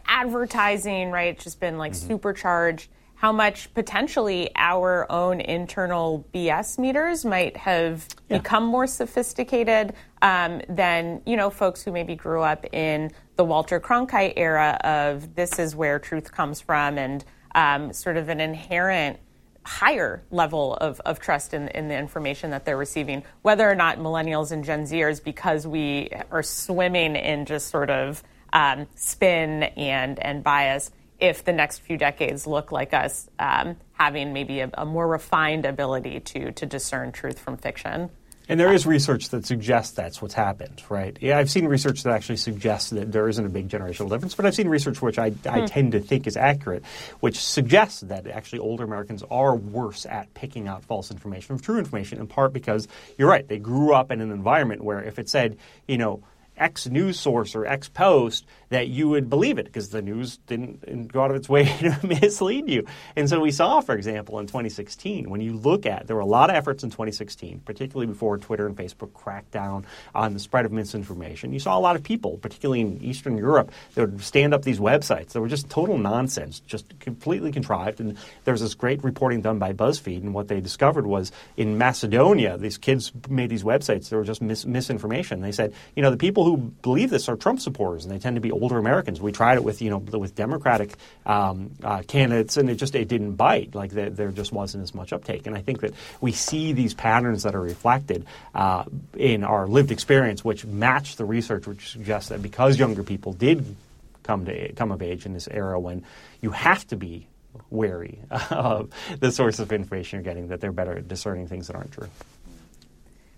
[0.05, 2.07] advertising right it's just been like mm-hmm.
[2.07, 2.89] supercharged
[3.19, 8.37] how much potentially our own internal BS meters might have yeah.
[8.37, 13.77] become more sophisticated um, than you know folks who maybe grew up in the Walter
[13.77, 19.19] Cronkite era of this is where truth comes from and um, sort of an inherent
[19.65, 23.97] higher level of, of trust in, in the information that they're receiving, whether or not
[23.97, 30.19] millennials and Gen Zers, because we are swimming in just sort of um, spin and
[30.19, 34.85] and bias if the next few decades look like us um, having maybe a, a,
[34.85, 38.09] more refined ability to to discern truth from fiction.
[38.47, 41.15] And there is research that suggests that's what's happened, right?
[41.21, 44.47] Yeah, I've seen research that actually suggests that there isn't a big generational difference, but
[44.47, 45.65] I've seen research which I, I hmm.
[45.65, 46.83] tend to think is accurate,
[47.19, 51.77] which suggests that actually older Americans are worse at picking out false information from true
[51.77, 52.87] information, in part because
[53.19, 55.55] you're right, they grew up in an environment where if it said,
[55.87, 56.23] you know,
[56.59, 61.11] X news source or X post, that you would believe it because the news didn't
[61.11, 62.85] go out of its way to mislead you.
[63.15, 66.25] And so we saw, for example, in 2016, when you look at, there were a
[66.25, 70.65] lot of efforts in 2016, particularly before Twitter and Facebook cracked down on the spread
[70.65, 71.51] of misinformation.
[71.51, 74.79] You saw a lot of people, particularly in Eastern Europe, that would stand up these
[74.79, 77.99] websites that were just total nonsense, just completely contrived.
[77.99, 81.77] And there was this great reporting done by BuzzFeed, and what they discovered was in
[81.77, 85.41] Macedonia, these kids made these websites that were just mis- misinformation.
[85.41, 88.19] They said, you know, the people who who believe this are Trump supporters, and they
[88.19, 89.21] tend to be older Americans.
[89.21, 90.95] We tried it with you know with Democratic
[91.25, 93.75] um, uh, candidates, and it just it didn't bite.
[93.75, 95.47] Like there, there, just wasn't as much uptake.
[95.47, 98.25] And I think that we see these patterns that are reflected
[98.55, 98.85] uh,
[99.15, 103.75] in our lived experience, which match the research, which suggests that because younger people did
[104.23, 106.03] come to come of age in this era when
[106.41, 107.27] you have to be
[107.69, 108.19] wary
[108.49, 108.89] of
[109.19, 112.09] the source of information you're getting, that they're better at discerning things that aren't true.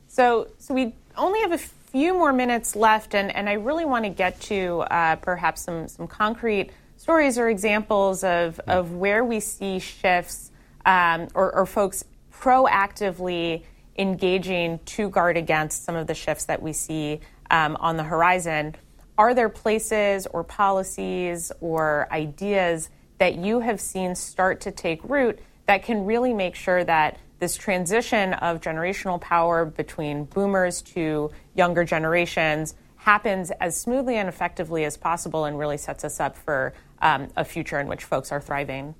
[0.08, 1.58] So, so we only have a
[1.92, 5.90] few more minutes left, and, and I really want to get to uh, perhaps some,
[5.90, 10.52] some concrete stories or examples of, of where we see shifts
[10.86, 13.64] um, or, or folks proactively
[13.98, 17.20] engaging to guard against some of the shifts that we see
[17.50, 18.74] um, on the horizon.
[19.18, 25.40] Are there places or policies or ideas that you have seen start to take root
[25.66, 31.84] that can really make sure that this transition of generational power between boomers to younger
[31.84, 36.72] generations happens as smoothly and effectively as possible and really sets us up for
[37.02, 38.94] um, a future in which folks are thriving?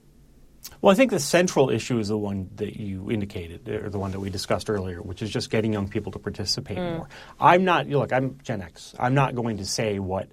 [0.82, 4.12] Well, I think the central issue is the one that you indicated, or the one
[4.12, 6.98] that we discussed earlier, which is just getting young people to participate mm.
[6.98, 7.10] more.
[7.40, 8.96] I'm not, you look, I'm Gen X.
[8.98, 10.30] I'm not going to say what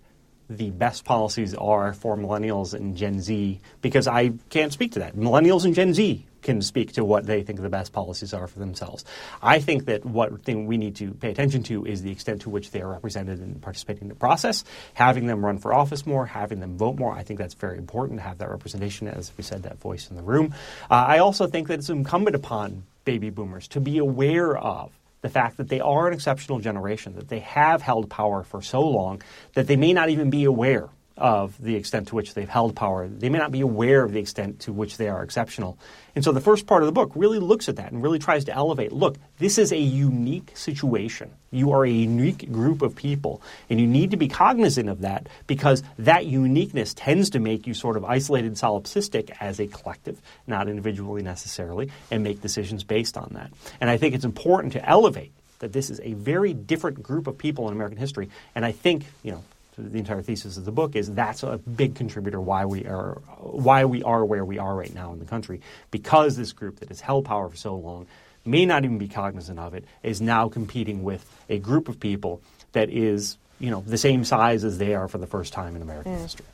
[0.49, 5.14] the best policies are for millennials and Gen Z because I can't speak to that.
[5.14, 8.59] Millennials and Gen Z can speak to what they think the best policies are for
[8.59, 9.05] themselves.
[9.42, 12.51] I think that what thing we need to pay attention to is the extent to
[12.51, 16.26] which they are represented and participating in the process, having them run for office more,
[16.26, 17.12] having them vote more.
[17.12, 20.16] I think that's very important to have that representation, as we said, that voice in
[20.16, 20.55] the room.
[20.90, 25.28] Uh, I also think that it's incumbent upon baby boomers to be aware of the
[25.28, 29.22] fact that they are an exceptional generation, that they have held power for so long
[29.54, 30.88] that they may not even be aware
[31.18, 33.08] of the extent to which they've held power.
[33.08, 35.78] They may not be aware of the extent to which they are exceptional.
[36.14, 38.44] And so the first part of the book really looks at that and really tries
[38.46, 41.30] to elevate look, this is a unique situation.
[41.50, 45.28] You are a unique group of people, and you need to be cognizant of that
[45.46, 50.68] because that uniqueness tends to make you sort of isolated solipsistic as a collective, not
[50.68, 53.50] individually necessarily, and make decisions based on that.
[53.80, 57.38] And I think it's important to elevate that this is a very different group of
[57.38, 58.28] people in American history.
[58.54, 59.44] And I think, you know,
[59.78, 63.84] the entire thesis of the book is that's a big contributor why we are why
[63.84, 65.60] we are where we are right now in the country
[65.90, 68.06] because this group that has held power for so long
[68.44, 72.40] may not even be cognizant of it is now competing with a group of people
[72.72, 75.82] that is you know the same size as they are for the first time in
[75.82, 76.22] American mm.
[76.22, 76.46] history.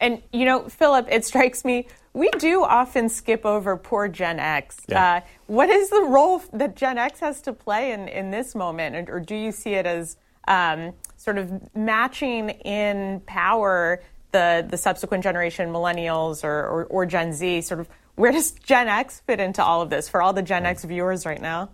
[0.00, 1.88] And you know, Philip, it strikes me
[2.18, 4.76] we do often skip over poor Gen X.
[4.88, 5.14] Yeah.
[5.14, 9.08] Uh, what is the role that Gen X has to play in, in this moment,
[9.08, 10.16] or do you see it as
[10.48, 14.02] um, sort of matching in power
[14.32, 18.88] the the subsequent generation, millennials or, or, or Gen Z, sort of where does Gen
[18.88, 21.70] X fit into all of this for all the Gen X viewers right now?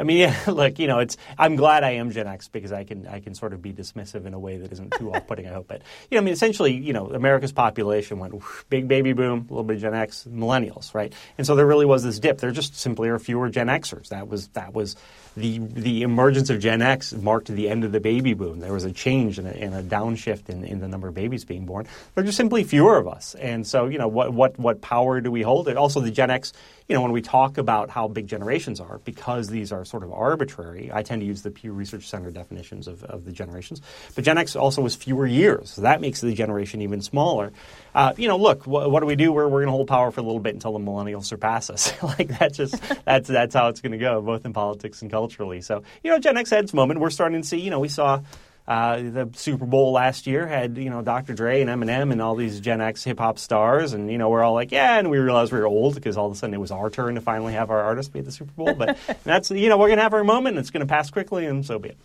[0.00, 1.18] I mean, yeah, look, you know, it's.
[1.38, 4.24] I'm glad I am Gen X because I can I can sort of be dismissive
[4.24, 5.46] in a way that isn't too off-putting.
[5.46, 8.88] I hope, but you know, I mean, essentially, you know, America's population went whoosh, big
[8.88, 11.12] baby boom, a little bit of Gen X, millennials, right?
[11.36, 12.38] And so there really was this dip.
[12.38, 14.08] There just simply are fewer Gen Xers.
[14.08, 14.96] That was that was
[15.36, 18.60] the the emergence of Gen X marked the end of the baby boom.
[18.60, 21.44] There was a change and a, and a downshift in, in the number of babies
[21.44, 21.86] being born.
[22.14, 25.20] There are just simply fewer of us, and so you know what what what power
[25.20, 25.68] do we hold?
[25.68, 26.52] It also the Gen X.
[26.88, 30.12] You know when we talk about how big generations are, because these are sort of
[30.12, 30.90] arbitrary.
[30.92, 33.82] I tend to use the Pew Research Center definitions of, of the generations,
[34.14, 37.52] but Gen X also was fewer years, so that makes the generation even smaller.
[37.94, 39.32] Uh, you know, look, wh- what do we do?
[39.32, 41.92] We're, we're going to hold power for a little bit until the millennials surpass us.
[42.02, 45.60] like that's just that's that's how it's going to go, both in politics and culturally.
[45.60, 47.00] So you know, Gen X had its moment.
[47.00, 47.60] We're starting to see.
[47.60, 48.22] You know, we saw.
[48.70, 51.34] Uh, the Super Bowl last year had you know Dr.
[51.34, 54.44] Dre and Eminem and all these Gen X hip hop stars, and you know we're
[54.44, 56.60] all like, yeah, and we realized we were old because all of a sudden it
[56.60, 58.74] was our turn to finally have our artist be at the Super Bowl.
[58.74, 61.66] But that's you know we're gonna have our moment, and it's gonna pass quickly, and
[61.66, 61.96] so be it.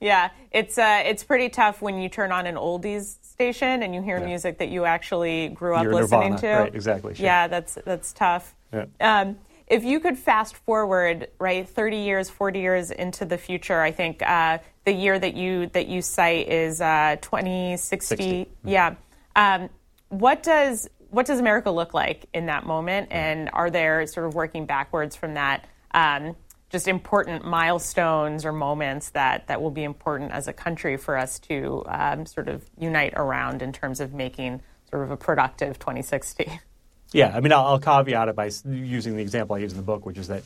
[0.00, 4.00] Yeah, it's uh, it's pretty tough when you turn on an oldies station and you
[4.00, 4.26] hear yeah.
[4.26, 6.40] music that you actually grew up You're listening Nirvana.
[6.40, 6.62] to.
[6.62, 7.14] Right, exactly.
[7.16, 7.24] Sure.
[7.26, 8.54] Yeah, that's that's tough.
[8.72, 8.84] Yeah.
[9.00, 13.90] Um, if you could fast forward, right, 30 years, 40 years into the future, I
[13.90, 18.06] think uh, the year that you that you cite is uh, 2060.
[18.06, 18.24] 60.
[18.24, 18.68] Mm-hmm.
[18.68, 18.94] Yeah.
[19.34, 19.68] Um,
[20.08, 24.34] what does what does America look like in that moment, and are there sort of
[24.34, 25.66] working backwards from that?
[25.92, 26.36] Um,
[26.70, 31.38] just important milestones or moments that, that will be important as a country for us
[31.38, 34.60] to um, sort of unite around in terms of making
[34.90, 36.60] sort of a productive 2060.
[37.12, 39.84] Yeah, I mean, I'll, I'll caveat it by using the example I use in the
[39.84, 40.42] book, which is that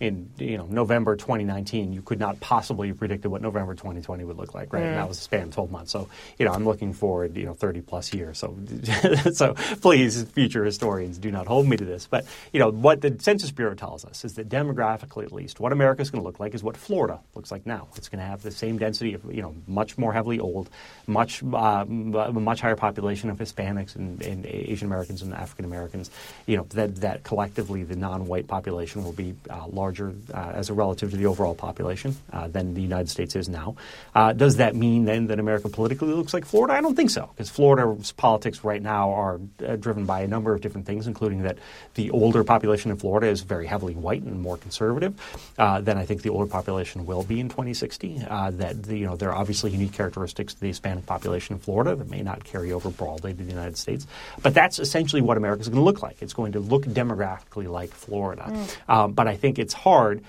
[0.00, 4.36] in you know November 2019, you could not possibly have predicted what November 2020 would
[4.36, 4.82] look like, right?
[4.82, 4.88] Mm.
[4.88, 5.92] And that was a span of 12 months.
[5.92, 8.38] So you know, I'm looking forward, you know, 30 plus years.
[8.38, 8.56] So
[9.32, 12.06] so please, future historians, do not hold me to this.
[12.06, 15.72] But you know, what the Census Bureau tells us is that demographically, at least, what
[15.72, 17.88] America is going to look like is what Florida looks like now.
[17.96, 20.68] It's going to have the same density of you know much more heavily old,
[21.06, 26.10] much uh, much higher population of Hispanics and, and Asian Americans and African Americans.
[26.46, 30.74] You know that that collectively the non-white population will be uh, larger uh, as a
[30.74, 33.76] relative to the overall population uh, than the United States is now.
[34.14, 36.74] Uh, does that mean then that America politically looks like Florida?
[36.74, 40.54] I don't think so, because Florida's politics right now are uh, driven by a number
[40.54, 41.58] of different things, including that
[41.94, 45.14] the older population in Florida is very heavily white and more conservative
[45.58, 48.18] uh, than I think the older population will be in 2060.
[48.18, 51.94] that the, you know there are obviously unique characteristics to the Hispanic population in Florida
[51.94, 54.06] that may not carry over broadly to the United States,
[54.42, 56.22] but that's essentially what America is going to look like.
[56.22, 58.44] It's going to look demographically like Florida.
[58.48, 58.88] Mm.
[58.88, 60.22] Um, but I think it's hard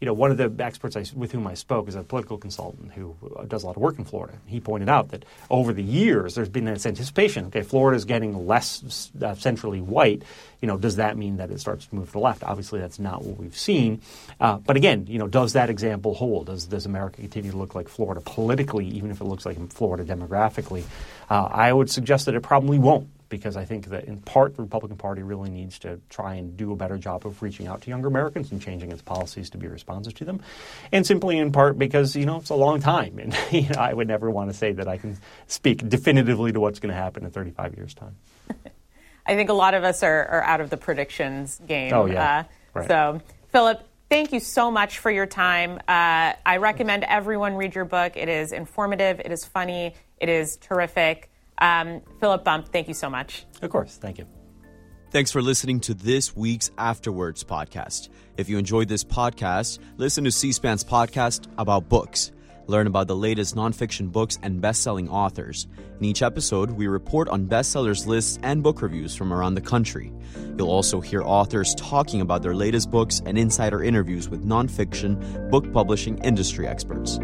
[0.00, 2.92] you know, one of the experts I, with whom I spoke is a political consultant
[2.92, 4.36] who uh, does a lot of work in Florida.
[4.46, 7.46] He pointed out that over the years, there's been this anticipation.
[7.46, 10.22] Okay, Florida is getting less uh, centrally white.
[10.60, 12.44] You know, does that mean that it starts to move to the left?
[12.44, 14.02] Obviously, that's not what we've seen.
[14.38, 16.46] Uh, but again, you know, does that example hold?
[16.46, 20.04] Does does America continue to look like Florida politically, even if it looks like Florida
[20.04, 20.84] demographically?
[21.30, 24.62] Uh, I would suggest that it probably won't because I think that in part the
[24.62, 27.90] Republican Party really needs to try and do a better job of reaching out to
[27.90, 30.40] younger Americans and changing its policies to be responsive to them,
[30.92, 33.92] and simply in part because you know it's a long time, and you know, I
[33.92, 37.24] would never want to say that I can speak definitively to what's going to happen
[37.24, 38.16] in 35 years' time.
[39.26, 41.92] I think a lot of us are, are out of the predictions game.
[41.92, 42.38] Oh yeah.
[42.38, 42.88] Uh, right.
[42.88, 43.82] So Philip.
[44.08, 45.78] Thank you so much for your time.
[45.78, 48.16] Uh, I recommend everyone read your book.
[48.16, 51.28] It is informative, it is funny, it is terrific.
[51.58, 53.46] Um, Philip Bump, thank you so much.
[53.62, 53.96] Of course.
[53.96, 54.26] Thank you.
[55.10, 58.08] Thanks for listening to this week's After Words podcast.
[58.36, 62.32] If you enjoyed this podcast, listen to C SPAN's podcast about books.
[62.66, 65.68] Learn about the latest nonfiction books and best selling authors.
[66.00, 70.12] In each episode, we report on bestsellers lists and book reviews from around the country.
[70.58, 75.72] You'll also hear authors talking about their latest books and insider interviews with nonfiction book
[75.72, 77.20] publishing industry experts.